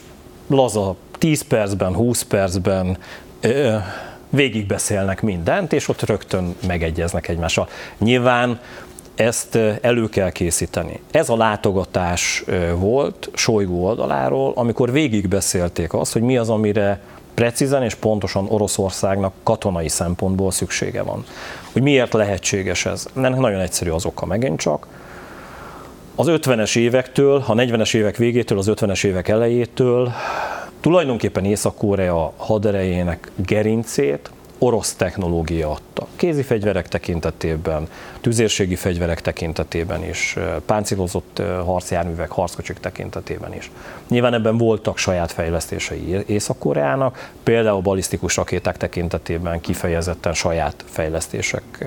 laza 0.47 0.97
10 1.19 1.43
percben, 1.43 1.95
20 1.95 2.23
percben 2.23 2.99
ö, 3.41 3.77
végigbeszélnek 4.31 5.23
mindent, 5.23 5.73
és 5.73 5.89
ott 5.89 6.03
rögtön 6.03 6.57
megegyeznek 6.67 7.29
egymással. 7.29 7.69
Nyilván 7.99 8.61
ezt 9.15 9.59
elő 9.81 10.09
kell 10.09 10.31
készíteni. 10.31 11.01
Ez 11.11 11.29
a 11.29 11.37
látogatás 11.37 12.45
volt 12.75 13.31
Solygó 13.35 13.85
oldaláról, 13.85 14.53
amikor 14.55 14.93
végigbeszélték 14.93 15.95
azt, 15.95 16.13
hogy 16.13 16.23
mi 16.23 16.37
az, 16.37 16.49
amire 16.49 17.01
precízen 17.37 17.83
és 17.83 17.95
pontosan 17.95 18.47
Oroszországnak 18.49 19.33
katonai 19.43 19.89
szempontból 19.89 20.51
szüksége 20.51 21.03
van. 21.03 21.25
Hogy 21.73 21.83
miért 21.83 22.13
lehetséges 22.13 22.87
ez? 22.87 23.07
Ennek 23.17 23.39
nagyon 23.39 23.61
egyszerű 23.61 23.91
az 23.91 24.05
oka 24.05 24.27
megint 24.27 24.59
csak. 24.59 24.87
Az 26.15 26.27
50-es 26.29 26.77
évektől, 26.77 27.45
a 27.47 27.55
40-es 27.55 27.95
évek 27.95 28.17
végétől, 28.17 28.59
az 28.59 28.71
50-es 28.71 29.05
évek 29.05 29.29
elejétől 29.29 30.13
tulajdonképpen 30.81 31.45
Észak-Korea 31.45 32.33
haderejének 32.37 33.31
gerincét 33.35 34.31
orosz 34.59 34.95
technológia 34.95 35.71
adta. 35.71 36.07
Kézi 36.17 36.43
fegyverek 36.43 36.89
tekintetében, 36.89 37.89
tüzérségi 38.21 38.75
fegyverek 38.75 39.21
tekintetében 39.21 40.05
is, 40.05 40.37
páncélozott 40.67 41.43
harcjárművek, 41.65 42.31
harckocsik 42.31 42.79
tekintetében 42.79 43.55
is. 43.55 43.71
Nyilván 44.09 44.35
ebben 44.35 44.59
voltak 44.59 44.99
saját 44.99 45.33
fejlesztései 45.33 46.25
Észak-Koreának, 46.27 47.31
például 47.43 47.81
balisztikus 47.81 48.37
rakéták 48.37 48.77
tekintetében 48.77 49.61
kifejezetten 49.61 50.35
saját 50.35 50.85
fejlesztések 50.87 51.85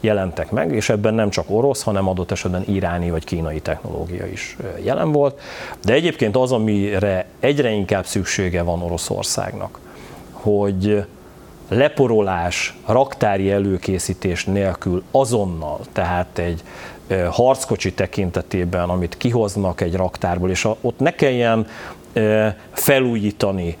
jelentek 0.00 0.50
meg, 0.50 0.72
és 0.72 0.88
ebben 0.88 1.14
nem 1.14 1.30
csak 1.30 1.44
orosz, 1.50 1.82
hanem 1.82 2.08
adott 2.08 2.30
esetben 2.30 2.64
iráni 2.66 3.10
vagy 3.10 3.24
kínai 3.24 3.60
technológia 3.60 4.26
is 4.26 4.56
jelen 4.82 5.12
volt. 5.12 5.40
De 5.84 5.92
egyébként 5.92 6.36
az, 6.36 6.52
amire 6.52 7.26
egyre 7.40 7.70
inkább 7.70 8.06
szüksége 8.06 8.62
van 8.62 8.82
Oroszországnak, 8.82 9.78
hogy 10.30 11.04
leporolás, 11.68 12.74
raktári 12.86 13.50
előkészítés 13.50 14.44
nélkül 14.44 15.02
azonnal, 15.10 15.80
tehát 15.92 16.38
egy 16.38 16.62
harckocsi 17.30 17.92
tekintetében, 17.92 18.88
amit 18.88 19.16
kihoznak 19.16 19.80
egy 19.80 19.94
raktárból, 19.94 20.50
és 20.50 20.68
ott 20.80 20.98
ne 20.98 21.10
kelljen 21.10 21.66
felújítani 22.72 23.76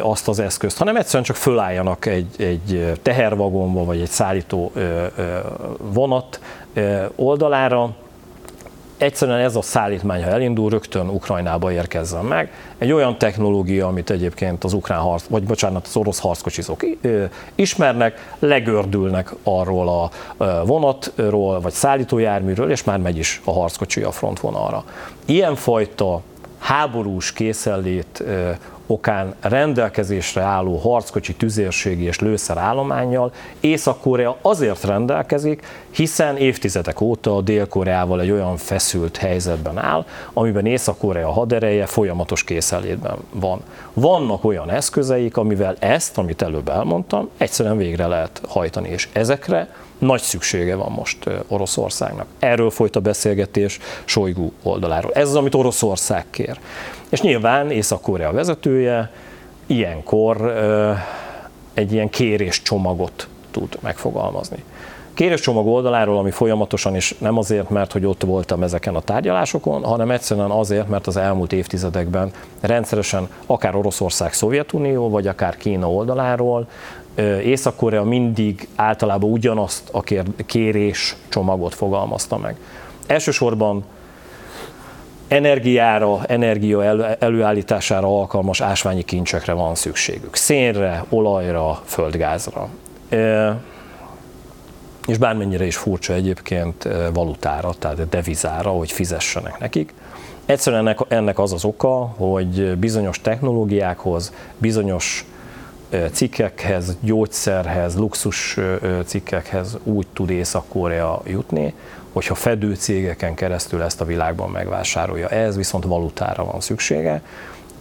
azt 0.00 0.28
az 0.28 0.38
eszközt, 0.38 0.78
hanem 0.78 0.96
egyszerűen 0.96 1.24
csak 1.24 1.36
fölálljanak 1.36 2.06
egy, 2.06 2.34
egy 2.38 2.92
tehervagonba, 3.02 3.84
vagy 3.84 4.00
egy 4.00 4.08
szállító 4.08 4.72
vonat 5.78 6.40
oldalára, 7.16 7.94
egyszerűen 9.02 9.38
ez 9.38 9.56
a 9.56 9.62
szállítmány, 9.62 10.24
ha 10.24 10.30
elindul, 10.30 10.70
rögtön 10.70 11.08
Ukrajnába 11.08 11.72
érkezzen 11.72 12.24
meg. 12.24 12.52
Egy 12.78 12.92
olyan 12.92 13.18
technológia, 13.18 13.86
amit 13.86 14.10
egyébként 14.10 14.64
az 14.64 14.72
ukrán 14.72 15.00
harc, 15.00 15.24
vagy 15.28 15.42
bocsánat, 15.42 15.86
az 15.86 15.96
orosz 15.96 16.20
harckocsizók 16.20 16.84
ismernek, 17.54 18.34
legördülnek 18.38 19.34
arról 19.42 19.88
a 19.88 20.10
vonatról, 20.64 21.60
vagy 21.60 21.72
szállítójárműről, 21.72 22.70
és 22.70 22.84
már 22.84 22.98
megy 22.98 23.18
is 23.18 23.40
a 23.44 23.52
harckocsi 23.52 24.02
a 24.02 24.10
frontvonalra. 24.10 24.84
Ilyenfajta 25.24 26.20
háborús 26.58 27.32
készenlét 27.32 28.24
okán 28.92 29.34
rendelkezésre 29.40 30.42
álló 30.42 30.76
harckocsi 30.76 31.34
tüzérségi 31.34 32.04
és 32.04 32.18
lőszer 32.18 32.58
állományjal 32.58 33.32
Észak-Korea 33.60 34.36
azért 34.42 34.84
rendelkezik, 34.84 35.66
hiszen 35.90 36.36
évtizedek 36.36 37.00
óta 37.00 37.40
Dél-Koreával 37.40 38.20
egy 38.20 38.30
olyan 38.30 38.56
feszült 38.56 39.16
helyzetben 39.16 39.78
áll, 39.78 40.04
amiben 40.32 40.66
Észak-Korea 40.66 41.30
hadereje 41.30 41.86
folyamatos 41.86 42.44
készenlétben 42.44 43.16
van. 43.30 43.60
Vannak 43.92 44.44
olyan 44.44 44.70
eszközeik, 44.70 45.36
amivel 45.36 45.76
ezt, 45.78 46.18
amit 46.18 46.42
előbb 46.42 46.68
elmondtam, 46.68 47.28
egyszerűen 47.36 47.76
végre 47.76 48.06
lehet 48.06 48.40
hajtani, 48.48 48.88
és 48.88 49.08
ezekre 49.12 49.68
nagy 49.98 50.20
szüksége 50.20 50.74
van 50.74 50.92
most 50.92 51.18
Oroszországnak. 51.48 52.26
Erről 52.38 52.70
folyt 52.70 52.96
a 52.96 53.00
beszélgetés 53.00 53.78
Sojgu 54.04 54.50
oldaláról. 54.62 55.12
Ez 55.14 55.28
az, 55.28 55.34
amit 55.34 55.54
Oroszország 55.54 56.24
kér. 56.30 56.58
És 57.12 57.20
nyilván 57.20 57.70
Észak-Korea 57.70 58.32
vezetője 58.32 59.10
ilyenkor 59.66 60.54
egy 61.74 61.92
ilyen 61.92 62.10
kéréscsomagot 62.10 63.28
tud 63.50 63.78
megfogalmazni. 63.80 64.64
Kéréscsomag 65.14 65.66
oldaláról, 65.66 66.18
ami 66.18 66.30
folyamatosan 66.30 66.96
is 66.96 67.14
nem 67.18 67.38
azért, 67.38 67.70
mert 67.70 67.92
hogy 67.92 68.04
ott 68.04 68.22
voltam 68.22 68.62
ezeken 68.62 68.94
a 68.94 69.00
tárgyalásokon, 69.00 69.84
hanem 69.84 70.10
egyszerűen 70.10 70.50
azért, 70.50 70.88
mert 70.88 71.06
az 71.06 71.16
elmúlt 71.16 71.52
évtizedekben 71.52 72.32
rendszeresen 72.60 73.28
akár 73.46 73.74
Oroszország, 73.74 74.32
Szovjetunió, 74.32 75.08
vagy 75.08 75.26
akár 75.26 75.56
Kína 75.56 75.90
oldaláról 75.90 76.66
Észak-Korea 77.44 78.04
mindig 78.04 78.68
általában 78.76 79.30
ugyanazt 79.30 79.88
a 79.92 80.02
kérés 80.46 81.16
csomagot 81.28 81.74
fogalmazta 81.74 82.36
meg. 82.36 82.56
Elsősorban 83.06 83.84
energiára, 85.32 86.24
energia 86.26 86.84
előállítására 87.18 88.18
alkalmas 88.18 88.60
ásványi 88.60 89.02
kincsekre 89.02 89.52
van 89.52 89.74
szükségük. 89.74 90.36
Szénre, 90.36 91.04
olajra, 91.08 91.82
földgázra. 91.84 92.68
És 95.06 95.18
bármennyire 95.18 95.64
is 95.64 95.76
furcsa 95.76 96.12
egyébként 96.12 96.88
valutára, 97.12 97.72
tehát 97.78 98.08
devizára, 98.08 98.70
hogy 98.70 98.92
fizessenek 98.92 99.58
nekik. 99.58 99.94
Egyszerűen 100.46 100.82
ennek, 100.86 100.98
ennek 101.08 101.38
az 101.38 101.52
az 101.52 101.64
oka, 101.64 101.96
hogy 102.16 102.76
bizonyos 102.78 103.20
technológiákhoz, 103.20 104.32
bizonyos 104.58 105.24
cikkekhez, 106.12 106.96
gyógyszerhez, 107.00 107.96
luxus 107.96 108.58
cikkekhez 109.04 109.78
úgy 109.84 110.06
tud 110.12 110.30
Észak-Korea 110.30 111.22
jutni, 111.26 111.74
hogyha 112.12 112.34
fedő 112.34 112.74
cégeken 112.74 113.34
keresztül 113.34 113.82
ezt 113.82 114.00
a 114.00 114.04
világban 114.04 114.50
megvásárolja. 114.50 115.28
Ez 115.28 115.56
viszont 115.56 115.84
valutára 115.84 116.44
van 116.44 116.60
szüksége, 116.60 117.22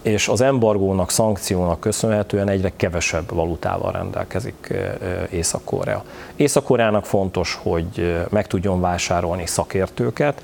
és 0.02 0.28
az 0.28 0.42
embargónak, 0.42 1.12
szankciónak 1.12 1.80
köszönhetően 1.80 2.50
egyre 2.50 2.72
kevesebb 2.76 3.34
valutával 3.34 3.92
rendelkezik 3.92 4.74
Észak-Korea. 5.30 6.04
Észak-Koreának 6.36 7.06
fontos, 7.06 7.60
hogy 7.64 8.18
meg 8.30 8.48
tudjon 8.48 8.82
vásárolni 8.82 9.46
szakértőket, 9.46 10.44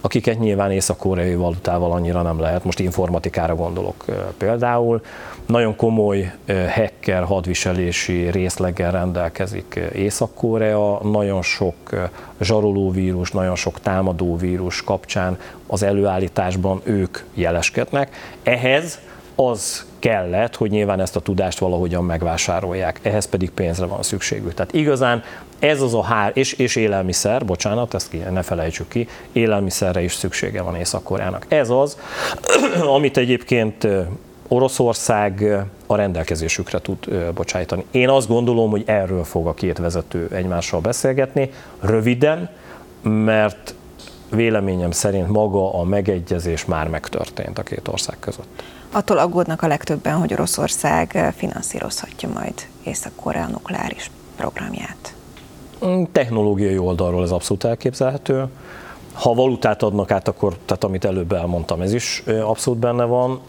akiket 0.00 0.38
nyilván 0.38 0.70
észak-koreai 0.70 1.34
valutával 1.34 1.92
annyira 1.92 2.22
nem 2.22 2.40
lehet. 2.40 2.64
Most 2.64 2.80
informatikára 2.80 3.54
gondolok 3.54 4.04
például. 4.38 5.00
Nagyon 5.46 5.76
komoly 5.76 6.32
hacker 6.74 7.22
hadviselési 7.22 8.30
részleggel 8.30 8.90
rendelkezik 8.90 9.80
Észak-Korea, 9.94 11.00
nagyon 11.02 11.42
sok 11.42 11.74
zsarolóvírus, 12.40 13.30
nagyon 13.30 13.56
sok 13.56 13.80
támadóvírus 13.80 14.82
kapcsán 14.82 15.38
az 15.66 15.82
előállításban 15.82 16.80
ők 16.84 17.18
jeleskednek. 17.34 18.16
Ehhez 18.42 18.98
az 19.34 19.86
kellett, 19.98 20.56
hogy 20.56 20.70
nyilván 20.70 21.00
ezt 21.00 21.16
a 21.16 21.20
tudást 21.20 21.58
valahogyan 21.58 22.04
megvásárolják, 22.04 23.00
ehhez 23.02 23.24
pedig 23.24 23.50
pénzre 23.50 23.86
van 23.86 24.02
szükségük. 24.02 24.54
Tehát 24.54 24.72
igazán 24.72 25.22
ez 25.58 25.80
az 25.80 25.94
a 25.94 26.02
hár, 26.02 26.30
és, 26.34 26.52
és 26.52 26.76
élelmiszer, 26.76 27.44
bocsánat, 27.44 27.94
ezt 27.94 28.08
ki, 28.08 28.16
ne 28.16 28.42
felejtsük 28.42 28.88
ki, 28.88 29.08
élelmiszerre 29.32 30.02
is 30.02 30.12
szüksége 30.12 30.62
van 30.62 30.74
Észak-Koreának. 30.74 31.46
Ez 31.48 31.70
az, 31.70 31.96
amit 32.96 33.16
egyébként 33.16 33.86
Oroszország 34.48 35.64
a 35.86 35.96
rendelkezésükre 35.96 36.78
tud 36.78 37.32
bocsájtani. 37.34 37.84
Én 37.90 38.08
azt 38.08 38.28
gondolom, 38.28 38.70
hogy 38.70 38.82
erről 38.86 39.24
fog 39.24 39.46
a 39.46 39.54
két 39.54 39.78
vezető 39.78 40.28
egymással 40.32 40.80
beszélgetni, 40.80 41.50
röviden, 41.80 42.50
mert 43.02 43.74
véleményem 44.30 44.90
szerint 44.90 45.28
maga 45.28 45.74
a 45.74 45.84
megegyezés 45.84 46.64
már 46.64 46.88
megtörtént 46.88 47.58
a 47.58 47.62
két 47.62 47.88
ország 47.88 48.16
között. 48.20 48.62
Attól 48.90 49.18
aggódnak 49.18 49.62
a 49.62 49.66
legtöbben, 49.66 50.14
hogy 50.14 50.32
Oroszország 50.32 51.34
finanszírozhatja 51.36 52.28
majd 52.28 52.54
Észak-Korea 52.84 53.46
nukleáris 53.46 54.10
programját. 54.36 55.17
Mm, 55.86 56.02
technológiai 56.12 56.78
oldalról 56.78 57.22
ez 57.22 57.30
abszolút 57.30 57.64
elképzelhető. 57.64 58.46
Ha 59.12 59.34
valutát 59.34 59.82
adnak 59.82 60.10
át, 60.10 60.28
akkor, 60.28 60.56
tehát 60.64 60.84
amit 60.84 61.04
előbb 61.04 61.32
elmondtam, 61.32 61.80
ez 61.80 61.92
is 61.92 62.22
abszolút 62.42 62.78
benne 62.78 63.04
van. 63.04 63.40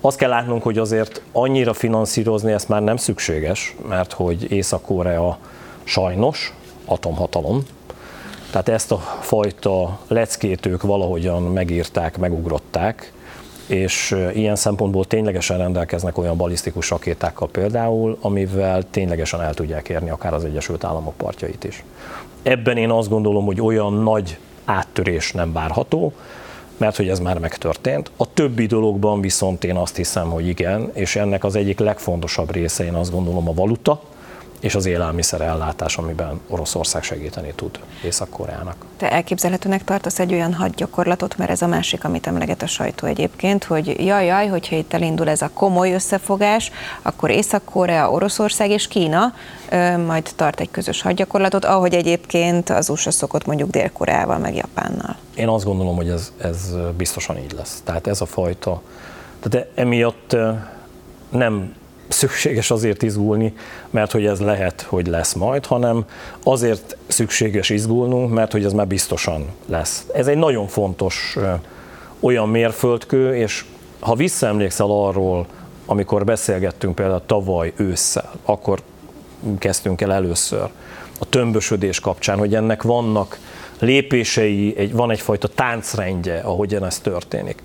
Azt 0.00 0.16
kell 0.16 0.28
látnunk, 0.28 0.62
hogy 0.62 0.78
azért 0.78 1.22
annyira 1.32 1.72
finanszírozni 1.72 2.52
ezt 2.52 2.68
már 2.68 2.82
nem 2.82 2.96
szükséges, 2.96 3.76
mert 3.88 4.12
hogy 4.12 4.52
Észak-Korea 4.52 5.38
sajnos 5.84 6.54
atomhatalom, 6.84 7.62
tehát 8.50 8.68
ezt 8.68 8.92
a 8.92 8.96
fajta 9.20 9.98
leckét 10.08 10.66
ők 10.66 10.82
valahogyan 10.82 11.42
megírták, 11.42 12.18
megugrották, 12.18 13.12
és 13.72 14.16
ilyen 14.34 14.56
szempontból 14.56 15.04
ténylegesen 15.04 15.58
rendelkeznek 15.58 16.18
olyan 16.18 16.36
balisztikus 16.36 16.90
rakétákkal 16.90 17.48
például, 17.48 18.18
amivel 18.20 18.82
ténylegesen 18.90 19.40
el 19.40 19.54
tudják 19.54 19.88
érni 19.88 20.10
akár 20.10 20.34
az 20.34 20.44
Egyesült 20.44 20.84
Államok 20.84 21.14
partjait 21.16 21.64
is. 21.64 21.84
Ebben 22.42 22.76
én 22.76 22.90
azt 22.90 23.08
gondolom, 23.08 23.44
hogy 23.44 23.60
olyan 23.60 23.92
nagy 23.92 24.38
áttörés 24.64 25.32
nem 25.32 25.52
várható, 25.52 26.12
mert 26.76 26.96
hogy 26.96 27.08
ez 27.08 27.20
már 27.20 27.38
megtörtént. 27.38 28.10
A 28.16 28.32
többi 28.32 28.66
dologban 28.66 29.20
viszont 29.20 29.64
én 29.64 29.76
azt 29.76 29.96
hiszem, 29.96 30.30
hogy 30.30 30.48
igen, 30.48 30.90
és 30.92 31.16
ennek 31.16 31.44
az 31.44 31.54
egyik 31.54 31.78
legfontosabb 31.78 32.52
része 32.52 32.84
én 32.84 32.94
azt 32.94 33.12
gondolom 33.12 33.48
a 33.48 33.54
valuta, 33.54 34.00
és 34.62 34.74
az 34.74 34.86
élelmiszer 34.86 35.40
ellátás, 35.40 35.96
amiben 35.96 36.40
Oroszország 36.48 37.02
segíteni 37.02 37.52
tud 37.54 37.78
Észak-Koreának. 38.04 38.84
Te 38.96 39.12
elképzelhetőnek 39.12 39.84
tartasz 39.84 40.18
egy 40.18 40.32
olyan 40.32 40.54
hadgyakorlatot, 40.54 41.36
mert 41.36 41.50
ez 41.50 41.62
a 41.62 41.66
másik, 41.66 42.04
amit 42.04 42.26
emleget 42.26 42.62
a 42.62 42.66
sajtó 42.66 43.06
egyébként, 43.06 43.64
hogy 43.64 44.04
jaj, 44.04 44.24
jaj, 44.24 44.46
hogyha 44.46 44.76
itt 44.76 44.92
elindul 44.92 45.28
ez 45.28 45.42
a 45.42 45.50
komoly 45.54 45.92
összefogás, 45.92 46.70
akkor 47.02 47.30
Észak-Korea, 47.30 48.10
Oroszország 48.10 48.70
és 48.70 48.88
Kína 48.88 49.34
ö, 49.70 49.96
majd 49.96 50.30
tart 50.36 50.60
egy 50.60 50.70
közös 50.70 51.02
hadgyakorlatot, 51.02 51.64
ahogy 51.64 51.94
egyébként 51.94 52.70
az 52.70 52.88
USA 52.88 53.10
szokott 53.10 53.46
mondjuk 53.46 53.70
Dél-Koreával, 53.70 54.38
meg 54.38 54.54
Japánnal. 54.54 55.16
Én 55.34 55.48
azt 55.48 55.64
gondolom, 55.64 55.96
hogy 55.96 56.08
ez, 56.08 56.32
ez 56.38 56.74
biztosan 56.96 57.38
így 57.38 57.52
lesz. 57.52 57.80
Tehát 57.84 58.06
ez 58.06 58.20
a 58.20 58.26
fajta, 58.26 58.82
tehát 59.40 59.66
emiatt 59.74 60.36
nem 61.28 61.74
szükséges 62.12 62.70
azért 62.70 63.02
izgulni, 63.02 63.54
mert 63.90 64.12
hogy 64.12 64.26
ez 64.26 64.40
lehet, 64.40 64.82
hogy 64.82 65.06
lesz 65.06 65.32
majd, 65.32 65.66
hanem 65.66 66.04
azért 66.42 66.96
szükséges 67.06 67.70
izgulnunk, 67.70 68.32
mert 68.32 68.52
hogy 68.52 68.64
ez 68.64 68.72
már 68.72 68.86
biztosan 68.86 69.46
lesz. 69.66 70.06
Ez 70.14 70.26
egy 70.26 70.36
nagyon 70.36 70.66
fontos 70.66 71.36
olyan 72.20 72.48
mérföldkő, 72.48 73.36
és 73.36 73.64
ha 74.00 74.14
visszaemlékszel 74.14 74.90
arról, 74.90 75.46
amikor 75.86 76.24
beszélgettünk 76.24 76.94
például 76.94 77.22
tavaly 77.26 77.72
ősszel, 77.76 78.32
akkor 78.44 78.82
kezdtünk 79.58 80.00
el 80.00 80.12
először 80.12 80.68
a 81.20 81.28
tömbösödés 81.28 82.00
kapcsán, 82.00 82.38
hogy 82.38 82.54
ennek 82.54 82.82
vannak 82.82 83.38
lépései, 83.78 84.74
egy, 84.76 84.92
van 84.92 85.10
egyfajta 85.10 85.48
táncrendje, 85.48 86.38
ahogyan 86.38 86.84
ez 86.84 86.98
történik. 86.98 87.62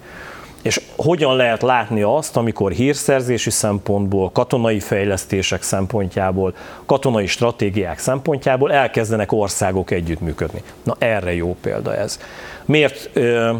És 0.68 0.82
hogyan 0.96 1.36
lehet 1.36 1.62
látni 1.62 2.02
azt, 2.02 2.38
amikor 2.38 2.72
hírszerzési 2.72 3.50
szempontból, 3.50 4.32
katonai 4.32 4.80
fejlesztések 4.80 5.62
szempontjából, 5.62 6.56
katonai 6.86 7.28
stratégiák 7.28 8.00
szempontjából 8.00 8.72
elkezdenek 8.72 9.32
országok 9.32 9.92
együttműködni. 9.92 10.62
Na 10.84 10.96
erre 11.00 11.34
jó 11.34 11.56
példa 11.62 11.96
ez. 11.96 12.20
Miért 12.66 13.10
ö, 13.14 13.54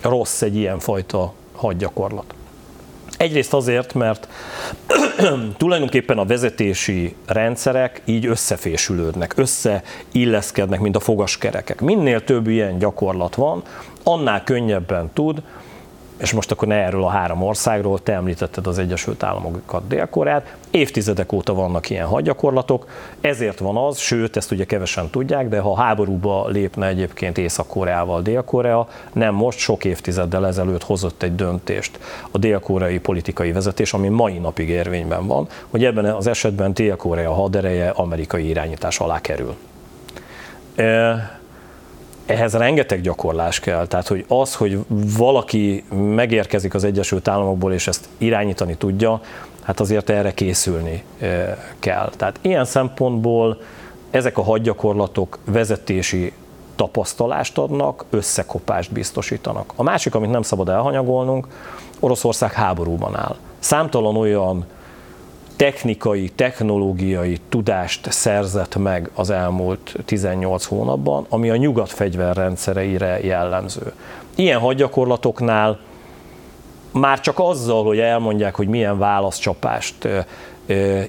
rossz 0.00 0.42
egy 0.42 0.56
ilyen 0.56 0.78
fajta 0.78 1.32
hadgyakorlat? 1.52 2.34
Egyrészt 3.16 3.54
azért, 3.54 3.94
mert 3.94 4.28
tulajdonképpen 5.56 6.18
a 6.18 6.24
vezetési 6.24 7.14
rendszerek 7.26 8.02
így 8.04 8.26
összefésülődnek, 8.26 9.34
összeilleszkednek, 9.36 10.80
mint 10.80 10.96
a 10.96 11.00
fogaskerekek. 11.00 11.80
Minél 11.80 12.24
több 12.24 12.48
ilyen 12.48 12.78
gyakorlat 12.78 13.34
van, 13.34 13.62
annál 14.02 14.44
könnyebben 14.44 15.10
tud 15.12 15.42
és 16.16 16.32
most 16.32 16.50
akkor 16.50 16.68
ne 16.68 16.74
erről 16.74 17.02
a 17.02 17.08
három 17.08 17.42
országról, 17.42 18.02
te 18.02 18.12
említetted 18.12 18.66
az 18.66 18.78
Egyesült 18.78 19.22
Államokat, 19.22 19.86
Dél-Koreát, 19.88 20.56
évtizedek 20.70 21.32
óta 21.32 21.54
vannak 21.54 21.90
ilyen 21.90 22.06
hadgyakorlatok, 22.06 22.86
ezért 23.20 23.58
van 23.58 23.76
az, 23.76 23.98
sőt, 23.98 24.36
ezt 24.36 24.50
ugye 24.50 24.64
kevesen 24.64 25.10
tudják, 25.10 25.48
de 25.48 25.60
ha 25.60 25.76
háborúba 25.76 26.48
lépne 26.48 26.86
egyébként 26.86 27.38
Észak-Koreával 27.38 28.22
Dél-Korea, 28.22 28.88
nem 29.12 29.34
most, 29.34 29.58
sok 29.58 29.84
évtizeddel 29.84 30.46
ezelőtt 30.46 30.82
hozott 30.82 31.22
egy 31.22 31.34
döntést 31.34 31.98
a 32.30 32.38
dél-koreai 32.38 32.98
politikai 32.98 33.52
vezetés, 33.52 33.92
ami 33.92 34.08
mai 34.08 34.38
napig 34.38 34.68
érvényben 34.68 35.26
van, 35.26 35.48
hogy 35.70 35.84
ebben 35.84 36.04
az 36.04 36.26
esetben 36.26 36.74
Dél-Korea 36.74 37.32
hadereje 37.32 37.88
amerikai 37.88 38.48
irányítás 38.48 38.98
alá 38.98 39.20
kerül 39.20 39.56
ehhez 42.26 42.54
rengeteg 42.54 43.00
gyakorlás 43.00 43.60
kell. 43.60 43.86
Tehát, 43.86 44.08
hogy 44.08 44.24
az, 44.28 44.54
hogy 44.54 44.78
valaki 45.16 45.84
megérkezik 45.90 46.74
az 46.74 46.84
Egyesült 46.84 47.28
Államokból, 47.28 47.72
és 47.72 47.86
ezt 47.86 48.08
irányítani 48.18 48.76
tudja, 48.76 49.20
hát 49.62 49.80
azért 49.80 50.10
erre 50.10 50.34
készülni 50.34 51.02
eh, 51.18 51.56
kell. 51.78 52.10
Tehát 52.16 52.38
ilyen 52.42 52.64
szempontból 52.64 53.60
ezek 54.10 54.38
a 54.38 54.42
hadgyakorlatok 54.42 55.38
vezetési 55.44 56.32
tapasztalást 56.76 57.58
adnak, 57.58 58.04
összekopást 58.10 58.92
biztosítanak. 58.92 59.72
A 59.76 59.82
másik, 59.82 60.14
amit 60.14 60.30
nem 60.30 60.42
szabad 60.42 60.68
elhanyagolnunk, 60.68 61.46
Oroszország 62.00 62.52
háborúban 62.52 63.16
áll. 63.16 63.36
Számtalan 63.58 64.16
olyan 64.16 64.66
technikai, 65.56 66.28
technológiai 66.28 67.38
tudást 67.48 68.12
szerzett 68.12 68.76
meg 68.76 69.10
az 69.14 69.30
elmúlt 69.30 69.94
18 70.04 70.64
hónapban, 70.64 71.26
ami 71.28 71.50
a 71.50 71.56
nyugat 71.56 71.90
fegyverrendszereire 71.90 73.20
jellemző. 73.20 73.92
Ilyen 74.34 74.60
hadgyakorlatoknál 74.60 75.78
már 76.92 77.20
csak 77.20 77.38
azzal, 77.38 77.84
hogy 77.84 77.98
elmondják, 77.98 78.54
hogy 78.54 78.68
milyen 78.68 78.98
válaszcsapást 78.98 80.08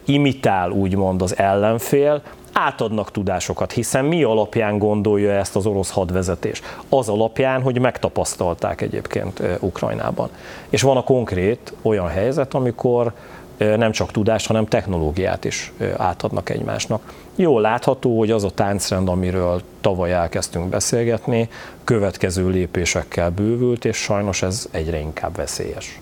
imitál 0.06 0.72
úgymond 0.72 1.22
az 1.22 1.38
ellenfél, 1.38 2.22
átadnak 2.54 3.12
tudásokat, 3.12 3.72
hiszen 3.72 4.06
mi 4.06 4.24
alapján 4.24 4.78
gondolja 4.78 5.32
ezt 5.32 5.56
az 5.56 5.66
orosz 5.66 5.92
hadvezetés? 5.92 6.62
Az 6.90 7.10
alapján, 7.10 7.62
hogy 7.62 7.80
megtapasztalták 7.80 8.82
egyébként 8.82 9.42
Ukrajnában. 9.60 10.30
És 10.70 10.82
van 10.82 10.98
a 10.98 11.04
konkrét 11.04 11.74
olyan 11.82 12.08
helyzet, 12.08 12.54
amikor 12.54 13.14
nem 13.58 13.92
csak 13.92 14.12
tudást, 14.12 14.48
hanem 14.48 14.66
technológiát 14.66 15.46
is 15.46 15.72
átadnak 15.98 16.50
egymásnak. 16.50 17.14
Jól 17.36 17.62
látható, 17.62 18.18
hogy 18.18 18.32
az 18.32 18.44
a 18.44 18.50
táncrend, 18.50 19.10
amiről 19.10 19.62
tavaly 19.82 20.14
elkezdtünk 20.14 20.70
beszélgetni, 20.70 21.50
következő 21.84 22.50
lépésekkel 22.50 23.30
bővült, 23.30 23.86
és 23.86 23.98
sajnos 23.98 24.42
ez 24.42 24.68
egyre 24.72 25.00
inkább 25.00 25.36
veszélyes. 25.36 26.00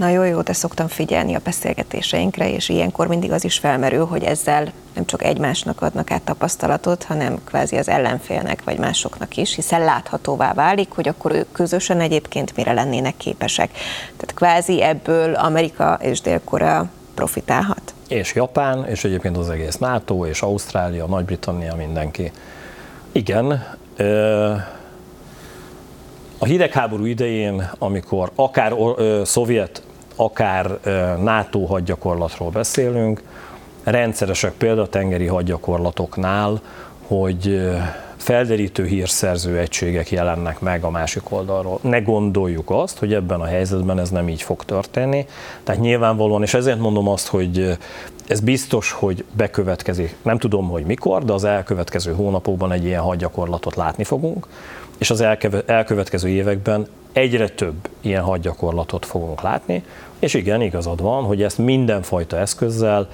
Na 0.00 0.08
jó, 0.08 0.22
jó, 0.22 0.40
de 0.40 0.52
szoktam 0.52 0.88
figyelni 0.88 1.34
a 1.34 1.40
beszélgetéseinkre, 1.44 2.52
és 2.52 2.68
ilyenkor 2.68 3.06
mindig 3.06 3.32
az 3.32 3.44
is 3.44 3.58
felmerül, 3.58 4.04
hogy 4.06 4.24
ezzel 4.24 4.72
nem 4.94 5.06
csak 5.06 5.24
egymásnak 5.24 5.82
adnak 5.82 6.10
át 6.10 6.22
tapasztalatot, 6.22 7.04
hanem 7.04 7.38
kvázi 7.44 7.76
az 7.76 7.88
ellenfélnek 7.88 8.64
vagy 8.64 8.78
másoknak 8.78 9.36
is, 9.36 9.54
hiszen 9.54 9.84
láthatóvá 9.84 10.52
válik, 10.52 10.90
hogy 10.90 11.08
akkor 11.08 11.32
ők 11.32 11.52
közösen 11.52 12.00
egyébként 12.00 12.56
mire 12.56 12.72
lennének 12.72 13.16
képesek. 13.16 13.70
Tehát 14.16 14.34
kvázi 14.34 14.82
ebből 14.82 15.34
Amerika 15.34 15.98
és 16.02 16.20
Dél-Korea 16.20 16.86
profitálhat. 17.14 17.94
És 18.08 18.34
Japán, 18.34 18.86
és 18.86 19.04
egyébként 19.04 19.36
az 19.36 19.50
egész 19.50 19.76
NATO, 19.76 20.26
és 20.26 20.42
Ausztrália, 20.42 21.06
Nagy-Britannia, 21.06 21.74
mindenki. 21.74 22.32
Igen, 23.12 23.66
a 26.38 26.44
hidegháború 26.44 27.04
idején, 27.04 27.70
amikor 27.78 28.30
akár 28.34 28.74
szovjet, 29.24 29.82
akár 30.20 30.78
NATO 31.22 31.64
hadgyakorlatról 31.64 32.50
beszélünk, 32.50 33.22
rendszeresek 33.84 34.52
például 34.52 34.88
tengeri 34.88 35.26
hadgyakorlatoknál, 35.26 36.60
hogy 37.06 37.70
felderítő 38.16 38.84
hírszerző 38.84 39.58
egységek 39.58 40.10
jelennek 40.10 40.60
meg 40.60 40.84
a 40.84 40.90
másik 40.90 41.30
oldalról. 41.32 41.78
Ne 41.82 42.00
gondoljuk 42.00 42.70
azt, 42.70 42.98
hogy 42.98 43.14
ebben 43.14 43.40
a 43.40 43.44
helyzetben 43.44 43.98
ez 43.98 44.10
nem 44.10 44.28
így 44.28 44.42
fog 44.42 44.64
történni. 44.64 45.26
Tehát 45.62 45.80
nyilvánvalóan, 45.80 46.42
és 46.42 46.54
ezért 46.54 46.78
mondom 46.78 47.08
azt, 47.08 47.26
hogy 47.26 47.78
ez 48.26 48.40
biztos, 48.40 48.90
hogy 48.92 49.24
bekövetkezik. 49.32 50.16
Nem 50.22 50.38
tudom, 50.38 50.68
hogy 50.68 50.84
mikor, 50.84 51.24
de 51.24 51.32
az 51.32 51.44
elkövetkező 51.44 52.12
hónapokban 52.12 52.72
egy 52.72 52.84
ilyen 52.84 53.02
hadgyakorlatot 53.02 53.76
látni 53.76 54.04
fogunk, 54.04 54.46
és 55.00 55.10
az 55.10 55.20
elkövetkező 55.66 56.28
években 56.28 56.86
egyre 57.12 57.48
több 57.48 57.88
ilyen 58.00 58.22
hadgyakorlatot 58.22 59.06
fogunk 59.06 59.42
látni, 59.42 59.84
és 60.18 60.34
igen, 60.34 60.60
igazad 60.60 61.02
van, 61.02 61.24
hogy 61.24 61.42
ezt 61.42 61.58
mindenfajta 61.58 62.36
eszközzel, 62.36 63.08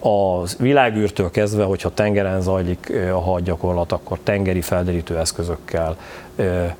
a 0.00 0.46
világűrtől 0.58 1.30
kezdve, 1.30 1.64
hogyha 1.64 1.94
tengeren 1.94 2.40
zajlik 2.40 2.92
a 3.12 3.20
hadgyakorlat, 3.20 3.92
akkor 3.92 4.18
tengeri 4.22 4.60
felderítő 4.60 5.18
eszközökkel, 5.18 5.96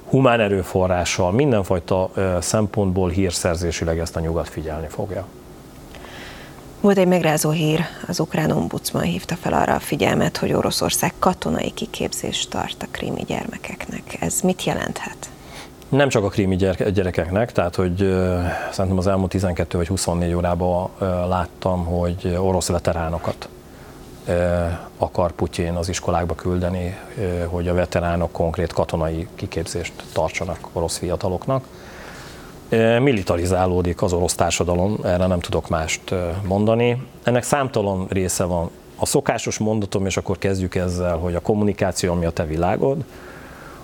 humán 0.08 0.40
erőforrással, 0.40 1.32
mindenfajta 1.32 2.10
szempontból 2.40 3.10
hírszerzésileg 3.10 3.98
ezt 3.98 4.16
a 4.16 4.20
nyugat 4.20 4.48
figyelni 4.48 4.86
fogja. 4.88 5.26
Volt 6.80 6.98
egy 6.98 7.06
megrázó 7.06 7.50
hír, 7.50 7.80
az 8.06 8.20
ukrán 8.20 8.50
ombudsman 8.50 9.02
hívta 9.02 9.36
fel 9.36 9.52
arra 9.52 9.74
a 9.74 9.80
figyelmet, 9.80 10.36
hogy 10.36 10.52
Oroszország 10.52 11.12
katonai 11.18 11.70
kiképzést 11.70 12.50
tart 12.50 12.82
a 12.82 12.86
krími 12.90 13.22
gyermekeknek. 13.26 14.16
Ez 14.20 14.40
mit 14.40 14.64
jelenthet? 14.64 15.30
Nem 15.88 16.08
csak 16.08 16.24
a 16.24 16.28
krími 16.28 16.56
gyerekeknek, 16.56 17.52
tehát 17.52 17.74
hogy 17.74 17.96
szerintem 18.70 18.98
az 18.98 19.06
elmúlt 19.06 19.30
12 19.30 19.78
vagy 19.78 19.88
24 19.88 20.32
órában 20.32 20.90
láttam, 21.28 21.84
hogy 21.84 22.36
orosz 22.38 22.68
veteránokat 22.68 23.48
akar 24.98 25.32
Putyin 25.32 25.74
az 25.74 25.88
iskolákba 25.88 26.34
küldeni, 26.34 26.96
hogy 27.46 27.68
a 27.68 27.74
veteránok 27.74 28.32
konkrét 28.32 28.72
katonai 28.72 29.28
kiképzést 29.34 29.92
tartsanak 30.12 30.68
orosz 30.72 30.96
fiataloknak. 30.98 31.64
Militarizálódik 33.00 34.02
az 34.02 34.12
orosz 34.12 34.34
társadalom, 34.34 34.98
erre 35.04 35.26
nem 35.26 35.40
tudok 35.40 35.68
mást 35.68 36.14
mondani. 36.46 37.02
Ennek 37.22 37.42
számtalan 37.42 38.06
része 38.08 38.44
van. 38.44 38.70
A 38.96 39.06
szokásos 39.06 39.58
mondatom, 39.58 40.06
és 40.06 40.16
akkor 40.16 40.38
kezdjük 40.38 40.74
ezzel, 40.74 41.16
hogy 41.16 41.34
a 41.34 41.40
kommunikáció, 41.40 42.12
ami 42.12 42.24
a 42.24 42.30
te 42.30 42.44
világod, 42.44 43.04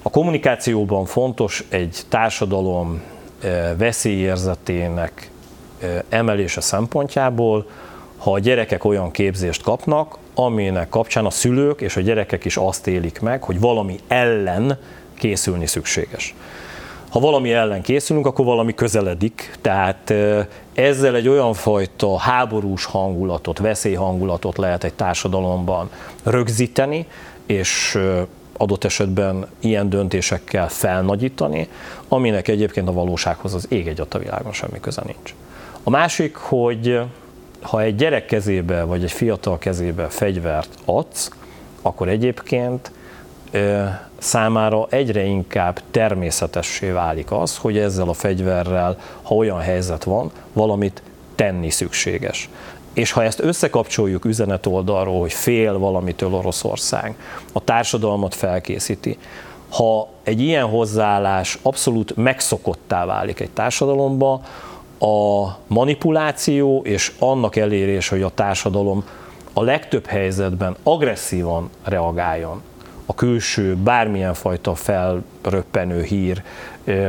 a 0.02 0.10
kommunikációban 0.10 1.04
fontos 1.04 1.64
egy 1.68 2.00
társadalom 2.08 3.02
veszélyérzetének 3.76 5.30
emelése 6.08 6.60
szempontjából, 6.60 7.66
ha 8.16 8.32
a 8.32 8.38
gyerekek 8.38 8.84
olyan 8.84 9.10
képzést 9.10 9.62
kapnak, 9.62 10.18
aminek 10.34 10.88
kapcsán 10.88 11.26
a 11.26 11.30
szülők 11.30 11.80
és 11.80 11.96
a 11.96 12.00
gyerekek 12.00 12.44
is 12.44 12.56
azt 12.56 12.86
élik 12.86 13.20
meg, 13.20 13.42
hogy 13.42 13.60
valami 13.60 13.98
ellen 14.08 14.78
készülni 15.18 15.66
szükséges. 15.66 16.34
Ha 17.10 17.20
valami 17.20 17.52
ellen 17.52 17.82
készülünk, 17.82 18.26
akkor 18.26 18.44
valami 18.44 18.74
közeledik, 18.74 19.56
tehát 19.60 20.10
eh, 20.10 20.46
ezzel 20.74 21.14
egy 21.14 21.28
olyan 21.28 21.54
fajta 21.54 22.18
háborús 22.18 22.84
hangulatot, 22.84 23.58
veszélyhangulatot 23.58 24.56
lehet 24.58 24.84
egy 24.84 24.94
társadalomban 24.94 25.90
rögzíteni, 26.22 27.06
és 27.46 27.98
adott 28.56 28.84
esetben 28.84 29.46
ilyen 29.60 29.88
döntésekkel 29.88 30.68
felnagyítani, 30.68 31.68
aminek 32.08 32.48
egyébként 32.48 32.88
a 32.88 32.92
valósághoz 32.92 33.54
az 33.54 33.66
ég 33.68 33.86
egy 33.86 34.00
a 34.10 34.18
világon 34.18 34.52
semmi 34.52 34.80
köze 34.80 35.02
nincs. 35.04 35.34
A 35.82 35.90
másik, 35.90 36.36
hogy 36.36 37.00
ha 37.60 37.80
egy 37.80 37.96
gyerek 37.96 38.26
kezébe, 38.26 38.82
vagy 38.82 39.02
egy 39.02 39.12
fiatal 39.12 39.58
kezébe 39.58 40.08
fegyvert 40.08 40.74
adsz, 40.84 41.30
akkor 41.82 42.08
egyébként 42.08 42.90
számára 44.18 44.86
egyre 44.90 45.24
inkább 45.24 45.80
természetessé 45.90 46.90
válik 46.90 47.32
az, 47.32 47.56
hogy 47.56 47.78
ezzel 47.78 48.08
a 48.08 48.12
fegyverrel, 48.12 48.98
ha 49.22 49.34
olyan 49.34 49.60
helyzet 49.60 50.04
van, 50.04 50.30
valamit 50.52 51.02
tenni 51.34 51.70
szükséges. 51.70 52.48
És 52.92 53.12
ha 53.12 53.22
ezt 53.22 53.40
összekapcsoljuk 53.40 54.24
üzenet 54.24 54.66
oldalról, 54.66 55.20
hogy 55.20 55.32
fél 55.32 55.78
valamitől 55.78 56.34
Oroszország, 56.34 57.16
a 57.52 57.64
társadalmat 57.64 58.34
felkészíti, 58.34 59.18
ha 59.70 60.08
egy 60.22 60.40
ilyen 60.40 60.66
hozzáállás 60.66 61.58
abszolút 61.62 62.16
megszokottá 62.16 63.04
válik 63.04 63.40
egy 63.40 63.50
társadalomba, 63.50 64.40
a 64.98 65.46
manipuláció 65.66 66.80
és 66.84 67.12
annak 67.18 67.56
elérés, 67.56 68.08
hogy 68.08 68.22
a 68.22 68.30
társadalom 68.34 69.04
a 69.52 69.62
legtöbb 69.62 70.06
helyzetben 70.06 70.76
agresszívan 70.82 71.70
reagáljon 71.84 72.62
a 73.06 73.14
külső 73.14 73.76
bármilyen 73.76 74.34
fajta 74.34 74.74
felröppenő 74.74 76.02
hír, 76.02 76.42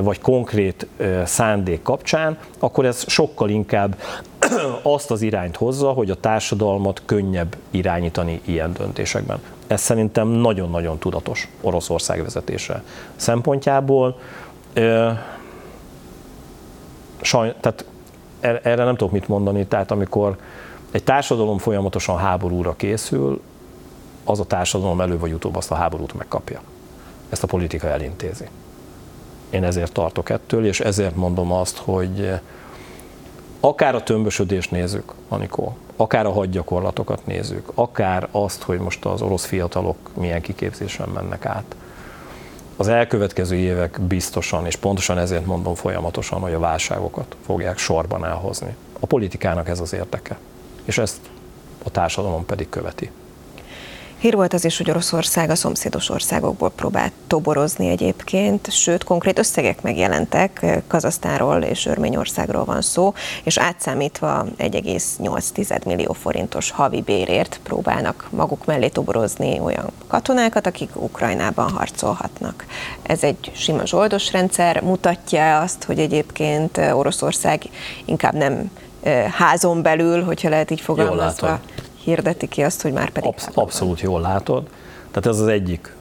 vagy 0.01 0.21
konkrét 0.21 0.87
szándék 1.25 1.81
kapcsán, 1.81 2.37
akkor 2.59 2.85
ez 2.85 3.03
sokkal 3.07 3.49
inkább 3.49 3.95
azt 4.83 5.11
az 5.11 5.21
irányt 5.21 5.55
hozza, 5.55 5.89
hogy 5.89 6.09
a 6.09 6.15
társadalmat 6.15 7.01
könnyebb 7.05 7.55
irányítani 7.71 8.41
ilyen 8.45 8.73
döntésekben. 8.73 9.39
Ez 9.67 9.81
szerintem 9.81 10.27
nagyon-nagyon 10.27 10.97
tudatos 10.97 11.47
Oroszország 11.61 12.23
vezetése 12.23 12.83
szempontjából. 13.15 14.19
Saj, 17.21 17.53
tehát 17.59 17.85
er-, 18.39 18.65
erre 18.65 18.83
nem 18.83 18.95
tudok 18.95 19.13
mit 19.13 19.27
mondani, 19.27 19.65
tehát 19.65 19.91
amikor 19.91 20.37
egy 20.91 21.03
társadalom 21.03 21.57
folyamatosan 21.57 22.17
háborúra 22.17 22.75
készül, 22.75 23.41
az 24.29 24.39
a 24.39 24.45
társadalom 24.45 25.01
elő 25.01 25.19
vagy 25.19 25.33
utóbb 25.33 25.55
azt 25.55 25.71
a 25.71 25.75
háborút 25.75 26.13
megkapja. 26.13 26.61
Ezt 27.29 27.43
a 27.43 27.47
politika 27.47 27.87
elintézi. 27.87 28.47
Én 29.49 29.63
ezért 29.63 29.91
tartok 29.91 30.29
ettől, 30.29 30.65
és 30.65 30.79
ezért 30.79 31.15
mondom 31.15 31.51
azt, 31.51 31.77
hogy 31.77 32.29
akár 33.59 33.95
a 33.95 34.03
tömbösödést 34.03 34.71
nézzük, 34.71 35.13
Anikó, 35.27 35.77
akár 35.95 36.25
a 36.25 36.31
hadgyakorlatokat 36.31 37.25
nézzük, 37.25 37.71
akár 37.73 38.27
azt, 38.31 38.61
hogy 38.61 38.79
most 38.79 39.05
az 39.05 39.21
orosz 39.21 39.45
fiatalok 39.45 39.97
milyen 40.13 40.41
kiképzésen 40.41 41.09
mennek 41.09 41.45
át, 41.45 41.75
az 42.75 42.87
elkövetkező 42.87 43.55
évek 43.55 44.01
biztosan, 44.01 44.65
és 44.65 44.75
pontosan 44.75 45.17
ezért 45.17 45.45
mondom 45.45 45.75
folyamatosan, 45.75 46.39
hogy 46.39 46.53
a 46.53 46.59
válságokat 46.59 47.35
fogják 47.45 47.77
sorban 47.77 48.25
elhozni. 48.25 48.75
A 48.99 49.05
politikának 49.05 49.69
ez 49.69 49.79
az 49.79 49.93
érdeke, 49.93 50.37
és 50.83 50.97
ezt 50.97 51.19
a 51.83 51.89
társadalom 51.89 52.45
pedig 52.45 52.69
követi. 52.69 53.11
Hír 54.19 54.35
volt 54.35 54.53
az 54.53 54.65
is, 54.65 54.77
hogy 54.77 54.89
Oroszország 54.89 55.49
a 55.49 55.55
szomszédos 55.55 56.09
országokból 56.09 56.69
próbált 56.69 57.11
toborozni 57.27 57.89
egyébként, 57.89 58.71
sőt, 58.71 59.03
konkrét 59.03 59.39
összegek 59.39 59.81
megjelentek, 59.81 60.81
Kazasztánról 60.87 61.61
és 61.61 61.85
Örményországról 61.85 62.65
van 62.65 62.81
szó, 62.81 63.13
és 63.43 63.57
átszámítva 63.57 64.45
1,8 64.57 65.85
millió 65.85 66.13
forintos 66.13 66.71
havi 66.71 67.01
bérért 67.01 67.59
próbálnak 67.63 68.27
maguk 68.29 68.65
mellé 68.65 68.87
toborozni 68.87 69.59
olyan 69.59 69.91
katonákat, 70.07 70.67
akik 70.67 70.89
Ukrajnában 70.93 71.69
harcolhatnak. 71.69 72.65
Ez 73.03 73.23
egy 73.23 73.51
sima 73.55 73.85
zsoldos 73.85 74.31
rendszer, 74.31 74.81
mutatja 74.81 75.59
azt, 75.59 75.83
hogy 75.83 75.99
egyébként 75.99 76.77
Oroszország 76.77 77.63
inkább 78.05 78.33
nem 78.33 78.71
házon 79.31 79.81
belül, 79.81 80.23
hogyha 80.23 80.49
lehet 80.49 80.71
így 80.71 80.81
fogalmazva, 80.81 81.59
hirdeti 82.07 82.47
ki 82.47 82.63
azt, 82.63 82.81
hogy 82.81 82.93
már 82.93 83.09
pedig... 83.09 83.29
Absz- 83.29 83.51
abszolút 83.53 84.01
jól 84.01 84.21
látod. 84.21 84.69
Tehát 85.11 85.25
ez 85.25 85.39
az 85.39 85.47
egyik 85.47 85.95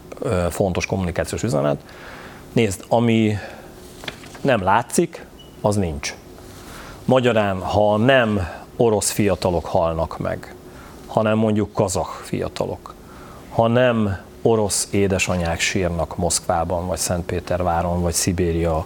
fontos 0.50 0.86
kommunikációs 0.86 1.42
üzenet. 1.42 1.80
Nézd, 2.52 2.84
ami 2.88 3.38
nem 4.40 4.62
látszik, 4.62 5.26
az 5.60 5.76
nincs. 5.76 6.14
Magyarán, 7.04 7.60
ha 7.60 7.96
nem 7.96 8.48
orosz 8.76 9.10
fiatalok 9.10 9.64
halnak 9.64 10.18
meg, 10.18 10.54
hanem 11.06 11.38
mondjuk 11.38 11.72
kazak 11.72 12.20
fiatalok, 12.24 12.94
ha 13.50 13.66
nem 13.66 14.18
orosz 14.42 14.88
édesanyák 14.90 15.60
sírnak 15.60 16.16
Moszkvában, 16.16 16.86
vagy 16.86 16.98
Szentpéterváron, 16.98 18.02
vagy 18.02 18.12
Szibéria 18.12 18.84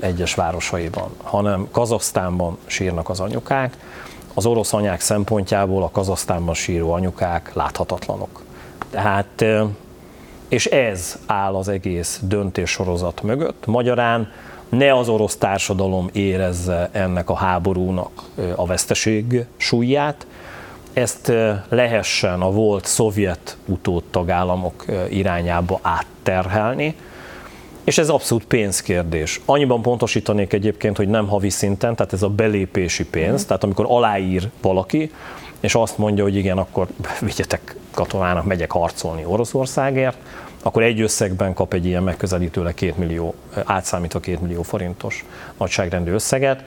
egyes 0.00 0.34
városaiban, 0.34 1.10
hanem 1.22 1.68
Kazasztánban 1.70 2.58
sírnak 2.66 3.08
az 3.08 3.20
anyukák, 3.20 3.76
az 4.40 4.46
orosz 4.46 4.72
anyák 4.72 5.00
szempontjából 5.00 5.82
a 5.82 5.90
Kazasztánban 5.90 6.54
síró 6.54 6.92
anyukák 6.92 7.50
láthatatlanok. 7.54 8.42
Tehát, 8.90 9.44
és 10.48 10.66
ez 10.66 11.18
áll 11.26 11.54
az 11.54 11.68
egész 11.68 12.20
döntéssorozat 12.22 13.22
mögött. 13.22 13.66
Magyarán 13.66 14.32
ne 14.68 14.96
az 14.96 15.08
orosz 15.08 15.36
társadalom 15.36 16.08
érezze 16.12 16.88
ennek 16.92 17.30
a 17.30 17.34
háborúnak 17.34 18.22
a 18.54 18.66
veszteség 18.66 19.44
súlyát, 19.56 20.26
ezt 20.92 21.32
lehessen 21.68 22.40
a 22.40 22.50
volt 22.50 22.84
szovjet 22.84 23.56
utód 23.66 24.02
tagállamok 24.10 24.84
irányába 25.08 25.78
átterhelni, 25.82 26.96
és 27.84 27.98
ez 27.98 28.08
abszolút 28.08 28.44
pénzkérdés. 28.44 29.40
Annyiban 29.44 29.82
pontosítanék 29.82 30.52
egyébként, 30.52 30.96
hogy 30.96 31.08
nem 31.08 31.28
havi 31.28 31.50
szinten, 31.50 31.94
tehát 31.96 32.12
ez 32.12 32.22
a 32.22 32.28
belépési 32.28 33.04
pénz, 33.04 33.42
mm. 33.42 33.46
tehát 33.46 33.64
amikor 33.64 33.86
aláír 33.88 34.50
valaki, 34.62 35.10
és 35.60 35.74
azt 35.74 35.98
mondja, 35.98 36.22
hogy 36.22 36.36
igen, 36.36 36.58
akkor 36.58 36.86
vigyetek 37.20 37.76
katonának, 37.90 38.44
megyek 38.44 38.70
harcolni 38.70 39.24
Oroszországért, 39.24 40.16
akkor 40.62 40.82
egy 40.82 41.00
összegben 41.00 41.54
kap 41.54 41.72
egy 41.72 41.86
ilyen 41.86 42.02
megközelítőleg 42.02 42.74
2 42.74 42.94
millió, 42.96 43.34
átszámítva 43.64 44.20
2 44.20 44.38
millió 44.40 44.62
forintos 44.62 45.24
nagyságrendű 45.58 46.10
összeget, 46.10 46.64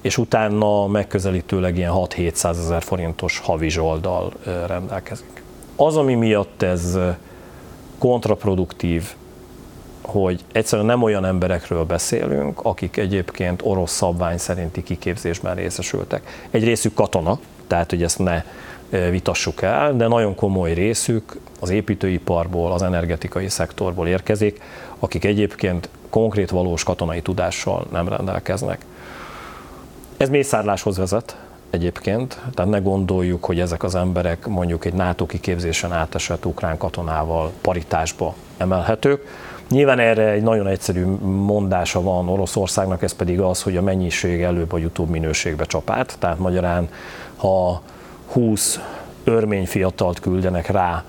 és 0.00 0.18
utána 0.18 0.86
megközelítőleg 0.86 1.76
ilyen 1.76 1.92
6-700 1.94 2.44
ezer 2.44 2.82
forintos 2.82 3.38
havi 3.38 3.68
zsoldal 3.68 4.32
rendelkezik. 4.66 5.42
Az, 5.76 5.96
ami 5.96 6.14
miatt 6.14 6.62
ez 6.62 6.98
kontraproduktív 7.98 9.14
hogy 10.06 10.44
egyszerűen 10.52 10.86
nem 10.86 11.02
olyan 11.02 11.24
emberekről 11.24 11.84
beszélünk, 11.84 12.60
akik 12.62 12.96
egyébként 12.96 13.60
orosz 13.64 13.92
szabvány 13.92 14.38
szerinti 14.38 14.82
kiképzésben 14.82 15.54
részesültek. 15.54 16.46
Egy 16.50 16.64
részük 16.64 16.94
katona, 16.94 17.38
tehát 17.66 17.90
hogy 17.90 18.02
ezt 18.02 18.18
ne 18.18 18.44
vitassuk 19.10 19.62
el, 19.62 19.96
de 19.96 20.06
nagyon 20.06 20.34
komoly 20.34 20.72
részük 20.72 21.36
az 21.60 21.70
építőiparból, 21.70 22.72
az 22.72 22.82
energetikai 22.82 23.48
szektorból 23.48 24.08
érkezik, 24.08 24.60
akik 24.98 25.24
egyébként 25.24 25.88
konkrét 26.10 26.50
valós 26.50 26.84
katonai 26.84 27.22
tudással 27.22 27.86
nem 27.92 28.08
rendelkeznek. 28.08 28.84
Ez 30.16 30.28
mészárláshoz 30.28 30.96
vezet 30.96 31.36
egyébként, 31.70 32.40
tehát 32.54 32.70
ne 32.70 32.78
gondoljuk, 32.78 33.44
hogy 33.44 33.60
ezek 33.60 33.82
az 33.82 33.94
emberek 33.94 34.46
mondjuk 34.46 34.84
egy 34.84 34.94
NATO 34.94 35.26
kiképzésen 35.26 35.92
átesett 35.92 36.46
ukrán 36.46 36.76
katonával 36.78 37.52
paritásba 37.60 38.34
emelhetők, 38.56 39.26
Nyilván 39.68 39.98
erre 39.98 40.30
egy 40.30 40.42
nagyon 40.42 40.66
egyszerű 40.66 41.04
mondása 41.24 42.02
van 42.02 42.28
Oroszországnak, 42.28 43.02
ez 43.02 43.12
pedig 43.12 43.40
az, 43.40 43.62
hogy 43.62 43.76
a 43.76 43.82
mennyiség 43.82 44.42
előbb 44.42 44.70
vagy 44.70 44.84
utóbb 44.84 45.08
minőségbe 45.08 45.64
csapát. 45.64 46.16
Tehát 46.18 46.38
magyarán, 46.38 46.88
ha 47.36 47.80
20 48.32 48.80
örmény 49.24 49.66
fiatalt 49.66 50.20
küldenek 50.20 50.66
rá 50.66 51.04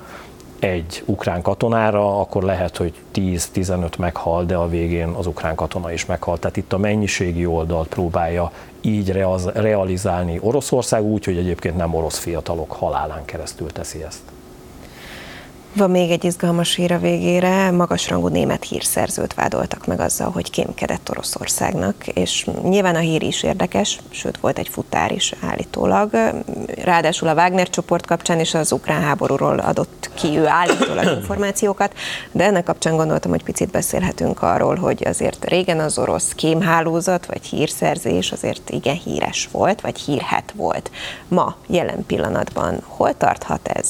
egy 0.59 1.03
ukrán 1.05 1.41
katonára, 1.41 2.19
akkor 2.19 2.43
lehet, 2.43 2.77
hogy 2.77 2.93
10-15 3.13 3.97
meghal, 3.97 4.45
de 4.45 4.55
a 4.55 4.69
végén 4.69 5.07
az 5.07 5.27
ukrán 5.27 5.55
katona 5.55 5.91
is 5.91 6.05
meghal. 6.05 6.37
Tehát 6.37 6.57
itt 6.57 6.73
a 6.73 6.77
mennyiségi 6.77 7.45
oldalt 7.45 7.87
próbálja 7.87 8.51
így 8.81 9.11
realizálni 9.53 10.39
Oroszország 10.41 11.03
úgy, 11.03 11.25
hogy 11.25 11.37
egyébként 11.37 11.77
nem 11.77 11.93
orosz 11.93 12.17
fiatalok 12.17 12.71
halálán 12.71 13.25
keresztül 13.25 13.71
teszi 13.71 14.03
ezt. 14.03 14.36
Van 15.77 15.91
még 15.91 16.11
egy 16.11 16.23
izgalmas 16.23 16.75
hír 16.75 16.91
a 16.91 16.99
végére, 16.99 17.71
magasrangú 17.71 18.27
német 18.27 18.63
hírszerzőt 18.63 19.33
vádoltak 19.33 19.85
meg 19.85 19.99
azzal, 19.99 20.31
hogy 20.31 20.49
kémkedett 20.49 21.09
Oroszországnak, 21.09 22.07
és 22.07 22.47
nyilván 22.63 22.95
a 22.95 22.99
hír 22.99 23.23
is 23.23 23.43
érdekes, 23.43 23.99
sőt 24.09 24.37
volt 24.37 24.59
egy 24.59 24.67
futár 24.67 25.11
is 25.11 25.33
állítólag. 25.41 26.09
Ráadásul 26.83 27.27
a 27.27 27.33
Wagner 27.33 27.69
csoport 27.69 28.05
kapcsán 28.05 28.39
is 28.39 28.53
az 28.53 28.71
ukrán 28.71 29.01
háborúról 29.01 29.59
adott 29.59 30.09
ki 30.13 30.37
ő 30.37 30.47
állítólag 30.47 31.05
információkat, 31.17 31.93
de 32.31 32.43
ennek 32.43 32.63
kapcsán 32.63 32.95
gondoltam, 32.95 33.31
hogy 33.31 33.43
picit 33.43 33.71
beszélhetünk 33.71 34.41
arról, 34.41 34.75
hogy 34.75 35.03
azért 35.05 35.45
régen 35.45 35.79
az 35.79 35.97
orosz 35.97 36.31
kémhálózat 36.35 37.25
vagy 37.25 37.45
hírszerzés 37.45 38.31
azért 38.31 38.69
igen 38.69 38.95
híres 38.95 39.49
volt, 39.51 39.81
vagy 39.81 39.99
hírhet 39.99 40.53
volt. 40.55 40.91
Ma, 41.27 41.55
jelen 41.67 42.05
pillanatban 42.05 42.83
hol 42.85 43.17
tarthat 43.17 43.67
ez? 43.67 43.87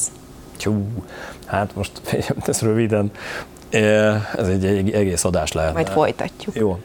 Tyú, 0.57 0.85
Hát 1.47 1.75
most 1.75 2.01
ez 2.47 2.61
röviden, 2.61 3.11
ez 4.35 4.47
egy, 4.47 4.65
egy 4.65 4.91
egész 4.91 5.23
adás 5.23 5.51
lehet. 5.51 5.73
Majd 5.73 5.87
folytatjuk. 5.87 6.55
Jó. 6.55 6.79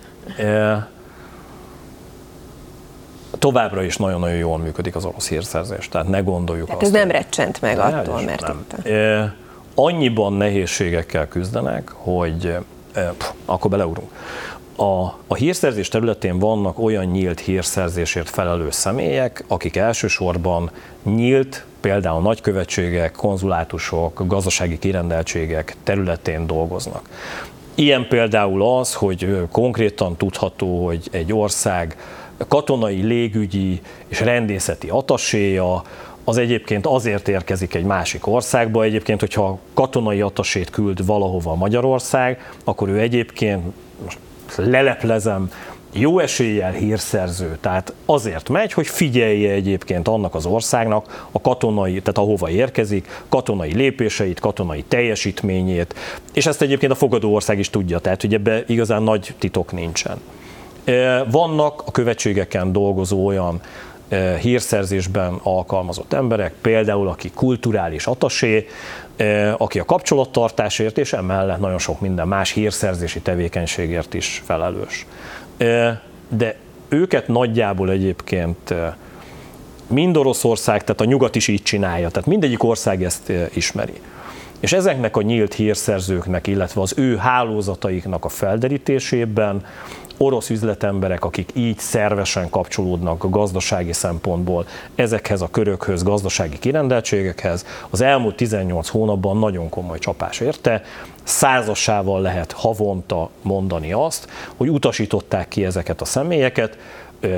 továbbra 3.39 3.83
is 3.83 3.97
nagyon-nagyon 3.97 4.37
jól 4.37 4.59
működik 4.59 4.95
az 4.95 5.05
orosz 5.05 5.29
hírszerzés, 5.29 5.89
tehát 5.89 6.09
ne 6.09 6.21
gondoljuk 6.21 6.67
tehát 6.67 6.83
azt. 6.83 6.95
ez 6.95 7.01
nem 7.01 7.11
recsent 7.11 7.61
meg 7.61 7.77
ne, 7.77 7.83
attól, 7.83 8.23
mert 8.23 8.41
nem. 8.41 8.65
itt... 8.69 8.87
E, 8.87 9.35
annyiban 9.75 10.33
nehézségekkel 10.33 11.29
küzdenek, 11.29 11.91
hogy 11.95 12.57
pff, 12.93 13.31
akkor 13.45 13.71
beleugrunk. 13.71 14.11
A, 14.77 15.05
a 15.27 15.35
hírszerzés 15.35 15.89
területén 15.89 16.39
vannak 16.39 16.79
olyan 16.79 17.05
nyílt 17.05 17.41
hírszerzésért 17.41 18.31
felelős 18.31 18.75
személyek, 18.75 19.45
akik 19.49 19.77
elsősorban 19.77 20.71
nyílt, 21.03 21.65
például 21.81 22.23
nagykövetségek, 22.23 23.13
konzulátusok, 23.13 24.23
gazdasági 24.27 24.79
kirendeltségek 24.79 25.77
területén 25.83 26.47
dolgoznak. 26.47 27.09
Ilyen 27.75 28.09
például 28.09 28.79
az, 28.79 28.95
hogy 28.95 29.37
konkrétan 29.51 30.17
tudható, 30.17 30.85
hogy 30.85 31.09
egy 31.11 31.33
ország 31.33 31.97
katonai, 32.49 33.03
légügyi 33.03 33.81
és 34.09 34.21
rendészeti 34.21 34.89
ataséja, 34.89 35.83
az 36.25 36.37
egyébként 36.37 36.87
azért 36.87 37.29
érkezik 37.29 37.75
egy 37.75 37.85
másik 37.85 38.27
országba. 38.27 38.83
Egyébként, 38.83 39.21
hogyha 39.21 39.59
katonai 39.75 40.21
atasét 40.21 40.71
küld 40.71 41.07
valahova 41.07 41.55
Magyarország, 41.55 42.53
akkor 42.65 42.89
ő 42.89 42.99
egyébként, 42.99 43.63
most 44.05 44.19
leleplezem, 44.57 45.51
jó 45.95 46.19
eséllyel 46.19 46.73
hírszerző, 46.73 47.59
tehát 47.61 47.93
azért 48.07 48.49
megy, 48.49 48.73
hogy 48.73 48.87
figyelje 48.87 49.53
egyébként 49.53 50.09
annak 50.09 50.35
az 50.35 50.47
országnak 50.47 51.29
a 51.33 51.41
katonai, 51.41 52.01
tehát 52.01 52.19
ahova 52.19 52.51
érkezik, 52.51 53.25
katonai 53.29 53.75
lépéseit, 53.75 54.41
katonai 54.41 54.85
teljesítményét, 54.89 55.95
és 56.33 56.47
ezt 56.47 56.63
egyébként 56.63 56.93
a 56.93 56.95
fogadó 56.95 57.35
ország 57.35 57.59
is 57.59 57.71
tudja, 57.71 57.99
tehát 57.99 58.21
hogy 58.21 58.35
ebbe 58.35 58.65
igazán 58.67 59.03
nagy 59.03 59.35
titok 59.39 59.73
nincsen. 59.73 60.21
Vannak 61.31 61.83
a 61.87 61.91
követségeken 61.91 62.73
dolgozó 62.73 63.27
olyan 63.27 63.61
hírszerzésben 64.41 65.39
alkalmazott 65.43 66.13
emberek, 66.13 66.55
például 66.61 67.09
aki 67.09 67.31
kulturális 67.35 68.07
atasé, 68.07 68.67
aki 69.57 69.79
a 69.79 69.85
kapcsolattartásért 69.85 70.99
és 70.99 71.13
emellett 71.13 71.59
nagyon 71.59 71.79
sok 71.79 72.01
minden 72.01 72.29
más 72.29 72.51
hírszerzési 72.51 73.21
tevékenységért 73.21 74.15
is 74.15 74.43
felelős. 74.45 75.07
De 76.29 76.57
őket 76.89 77.29
nagyjából 77.29 77.91
egyébként 77.91 78.75
mind 79.87 80.17
Oroszország, 80.17 80.85
tehát 80.85 81.01
a 81.01 81.05
nyugat 81.05 81.35
is 81.35 81.49
így 81.49 81.63
csinálja, 81.63 82.09
tehát 82.09 82.29
mindegyik 82.29 82.63
ország 82.63 83.05
ezt 83.05 83.33
ismeri. 83.55 84.01
És 84.61 84.73
ezeknek 84.73 85.17
a 85.17 85.23
nyílt 85.23 85.55
hírszerzőknek, 85.55 86.47
illetve 86.47 86.81
az 86.81 86.95
ő 86.97 87.17
hálózataiknak 87.17 88.25
a 88.25 88.29
felderítésében 88.29 89.65
orosz 90.23 90.51
üzletemberek, 90.51 91.25
akik 91.25 91.51
így 91.55 91.79
szervesen 91.79 92.51
kapcsolódnak 92.51 93.25
a 93.25 93.29
gazdasági 93.29 93.93
szempontból 93.93 94.67
ezekhez 94.95 95.43
a 95.43 95.49
körökhöz, 95.51 96.03
gazdasági 96.03 96.59
kirendeltségekhez, 96.59 97.67
az 97.91 98.01
elmúlt 98.01 98.37
18 98.37 98.89
hónapban 98.89 99.39
nagyon 99.39 99.69
komoly 99.69 99.99
csapás 99.99 100.41
érte. 100.41 100.83
Százasával 101.23 102.21
lehet 102.21 102.53
havonta 102.53 103.31
mondani 103.43 103.93
azt, 103.93 104.29
hogy 104.57 104.71
utasították 104.71 105.49
ki 105.49 105.65
ezeket 105.65 106.01
a 106.01 106.05
személyeket, 106.05 106.79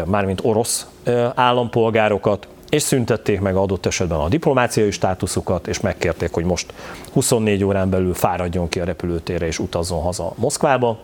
mármint 0.05 0.41
orosz 0.45 0.87
állampolgárokat, 1.35 2.49
és 2.69 2.83
szüntették 2.83 3.41
meg 3.41 3.57
adott 3.57 3.87
esetben 3.87 4.19
a 4.19 4.29
diplomáciai 4.29 4.91
státuszukat, 4.91 5.67
és 5.67 5.81
megkérték, 5.81 6.33
hogy 6.33 6.45
most 6.45 6.73
24 7.13 7.65
órán 7.65 7.91
belül 7.91 8.15
fáradjon 8.15 8.69
ki 8.69 8.81
a 8.81 8.85
repülőtérre 8.85 9.47
és 9.47 9.59
utazzon 9.59 10.03
haza 10.03 10.33
Moszkvába 10.37 10.99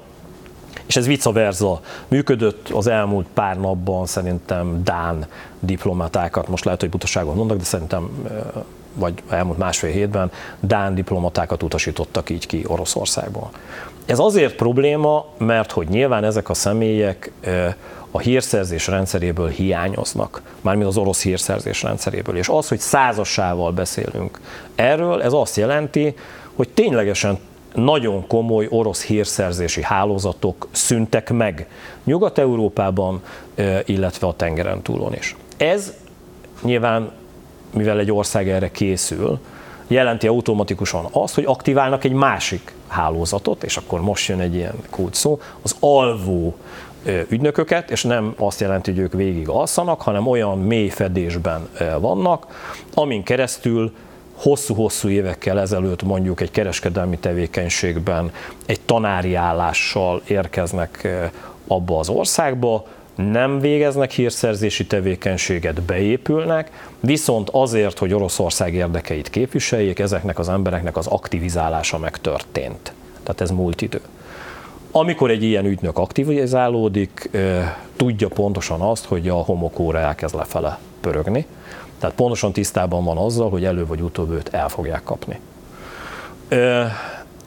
és 0.90 0.96
ez 0.96 1.06
vice 1.06 1.30
versa 1.30 1.80
működött 2.08 2.68
az 2.68 2.86
elmúlt 2.86 3.26
pár 3.34 3.60
napban 3.60 4.06
szerintem 4.06 4.80
Dán 4.84 5.26
diplomatákat, 5.60 6.48
most 6.48 6.64
lehet, 6.64 6.80
hogy 6.80 6.90
butaságot 6.90 7.34
mondok, 7.34 7.56
de 7.56 7.64
szerintem 7.64 8.28
vagy 8.94 9.22
elmúlt 9.28 9.58
másfél 9.58 9.90
hétben 9.90 10.30
Dán 10.60 10.94
diplomatákat 10.94 11.62
utasítottak 11.62 12.30
így 12.30 12.46
ki 12.46 12.64
Oroszországból. 12.66 13.50
Ez 14.06 14.18
azért 14.18 14.54
probléma, 14.54 15.26
mert 15.38 15.72
hogy 15.72 15.88
nyilván 15.88 16.24
ezek 16.24 16.48
a 16.48 16.54
személyek 16.54 17.32
a 18.10 18.18
hírszerzés 18.18 18.86
rendszeréből 18.86 19.48
hiányoznak, 19.48 20.42
mármint 20.60 20.88
az 20.88 20.96
orosz 20.96 21.22
hírszerzés 21.22 21.82
rendszeréből. 21.82 22.36
És 22.36 22.48
az, 22.48 22.68
hogy 22.68 22.78
százasával 22.78 23.72
beszélünk 23.72 24.40
erről, 24.74 25.22
ez 25.22 25.32
azt 25.32 25.56
jelenti, 25.56 26.14
hogy 26.54 26.68
ténylegesen 26.68 27.38
nagyon 27.74 28.26
komoly 28.26 28.66
orosz 28.70 29.04
hírszerzési 29.04 29.82
hálózatok 29.82 30.68
szüntek 30.70 31.30
meg 31.30 31.68
Nyugat-Európában, 32.04 33.22
illetve 33.84 34.26
a 34.26 34.34
tengeren 34.34 34.82
túlon 34.82 35.14
is. 35.14 35.36
Ez 35.56 35.94
nyilván, 36.62 37.12
mivel 37.74 37.98
egy 37.98 38.12
ország 38.12 38.48
erre 38.48 38.70
készül, 38.70 39.38
jelenti 39.86 40.26
automatikusan 40.26 41.06
azt, 41.10 41.34
hogy 41.34 41.44
aktiválnak 41.46 42.04
egy 42.04 42.12
másik 42.12 42.74
hálózatot, 42.88 43.62
és 43.62 43.76
akkor 43.76 44.00
most 44.00 44.28
jön 44.28 44.40
egy 44.40 44.54
ilyen 44.54 44.74
szó, 45.10 45.40
az 45.62 45.76
alvó 45.80 46.54
ügynököket, 47.28 47.90
és 47.90 48.02
nem 48.02 48.34
azt 48.38 48.60
jelenti, 48.60 48.90
hogy 48.90 49.00
ők 49.00 49.12
végig 49.12 49.48
alszanak, 49.48 50.02
hanem 50.02 50.26
olyan 50.26 50.58
mély 50.58 50.88
fedésben 50.88 51.68
vannak, 52.00 52.46
amin 52.94 53.22
keresztül 53.22 53.92
hosszú-hosszú 54.40 55.08
évekkel 55.08 55.60
ezelőtt 55.60 56.02
mondjuk 56.02 56.40
egy 56.40 56.50
kereskedelmi 56.50 57.18
tevékenységben 57.18 58.32
egy 58.66 58.80
tanári 58.80 59.34
állással 59.34 60.22
érkeznek 60.26 61.08
abba 61.66 61.98
az 61.98 62.08
országba, 62.08 62.86
nem 63.14 63.58
végeznek 63.58 64.10
hírszerzési 64.10 64.86
tevékenységet, 64.86 65.82
beépülnek, 65.82 66.88
viszont 67.00 67.48
azért, 67.52 67.98
hogy 67.98 68.14
Oroszország 68.14 68.74
érdekeit 68.74 69.30
képviseljék, 69.30 69.98
ezeknek 69.98 70.38
az 70.38 70.48
embereknek 70.48 70.96
az 70.96 71.06
aktivizálása 71.06 71.98
megtörtént. 71.98 72.92
Tehát 73.22 73.40
ez 73.40 73.50
múlt 73.50 73.82
idő. 73.82 74.00
Amikor 74.90 75.30
egy 75.30 75.42
ilyen 75.42 75.64
ügynök 75.64 75.98
aktivizálódik, 75.98 77.30
tudja 77.96 78.28
pontosan 78.28 78.80
azt, 78.80 79.04
hogy 79.04 79.28
a 79.28 79.34
homokóra 79.34 79.98
elkezd 79.98 80.34
lefele 80.34 80.78
pörögni, 81.00 81.46
tehát 82.00 82.16
pontosan 82.16 82.52
tisztában 82.52 83.04
van 83.04 83.16
azzal, 83.16 83.50
hogy 83.50 83.64
elő 83.64 83.86
vagy 83.86 84.00
utóbb 84.00 84.30
őt 84.30 84.48
el 84.54 84.68
fogják 84.68 85.02
kapni. 85.02 85.40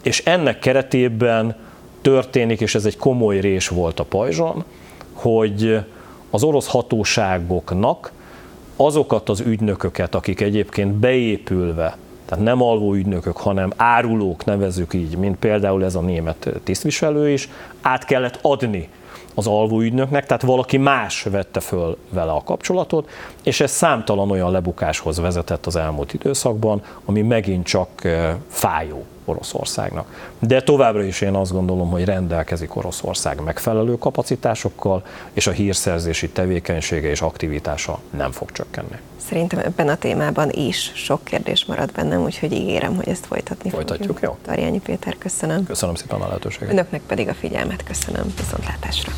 És 0.04 0.26
ennek 0.26 0.60
keretében 0.60 1.56
történik, 2.02 2.62
és 2.62 2.76
ez 2.76 2.86
egy 2.86 2.98
komoly 2.98 3.40
rés 3.40 3.68
volt 3.68 4.00
a 4.00 4.04
pajzson, 4.04 4.64
hogy 5.14 5.80
az 6.30 6.44
orosz 6.44 6.68
hatóságoknak 6.68 8.12
azokat 8.76 9.30
az 9.30 9.40
ügynököket, 9.40 10.16
akik 10.16 10.42
egyébként 10.42 10.92
beépülve, 10.92 11.98
tehát 12.26 12.44
nem 12.44 12.62
alvó 12.62 12.94
ügynökök, 12.94 13.38
hanem 13.38 13.72
árulók 13.76 14.46
nevezük 14.46 14.94
így, 14.94 15.18
mint 15.18 15.38
például 15.38 15.84
ez 15.84 15.96
a 15.96 16.02
német 16.02 16.50
tisztviselő 16.64 17.30
is, 17.30 17.50
át 17.82 18.06
kellett 18.06 18.40
adni 18.42 18.90
az 19.34 19.48
alvó 19.48 19.80
ügynöknek, 19.80 20.26
tehát 20.26 20.42
valaki 20.44 20.78
más 20.78 21.24
vette 21.24 21.60
föl 21.60 21.98
vele 22.10 22.32
a 22.32 22.44
kapcsolatot, 22.44 23.10
és 23.44 23.60
ez 23.60 23.72
számtalan 23.72 24.32
olyan 24.32 24.52
lebukáshoz 24.52 25.20
vezetett 25.20 25.66
az 25.66 25.76
elmúlt 25.76 26.14
időszakban, 26.14 26.82
ami 27.06 27.22
megint 27.22 27.66
csak 27.66 27.90
fájó 28.48 29.06
Oroszországnak. 29.26 30.34
De 30.40 30.62
továbbra 30.62 31.04
is 31.04 31.22
én 31.22 31.34
azt 31.34 31.52
gondolom, 31.52 31.90
hogy 31.90 32.06
rendelkezik 32.06 32.76
Oroszország 32.76 33.42
megfelelő 33.44 33.98
kapacitásokkal, 33.98 35.04
és 35.34 35.48
a 35.48 35.52
hírszerzési 35.52 36.30
tevékenysége 36.30 37.10
és 37.10 37.22
aktivitása 37.22 38.00
nem 38.10 38.32
fog 38.32 38.52
csökkenni. 38.52 38.98
Szerintem 39.30 39.60
ebben 39.60 39.88
a 39.88 39.96
témában 39.96 40.50
is 40.50 40.92
sok 40.96 41.24
kérdés 41.24 41.66
marad 41.66 41.92
bennem, 41.92 42.22
úgyhogy 42.24 42.52
ígérem, 42.52 42.96
hogy 42.96 43.08
ezt 43.10 43.26
folytatni 43.26 43.70
Folytatjuk, 43.70 44.18
fogjuk. 44.18 44.22
jó? 44.22 44.38
Tarjányi 44.46 44.80
Péter, 44.80 45.18
köszönöm. 45.18 45.66
Köszönöm 45.66 45.96
szépen 45.96 46.22
a 46.22 46.28
lehetőséget. 46.28 46.72
Önöknek 46.72 47.02
pedig 47.02 47.28
a 47.28 47.34
figyelmet 47.34 47.84
köszönöm. 47.84 48.34
Viszontlátásra. 48.38 49.12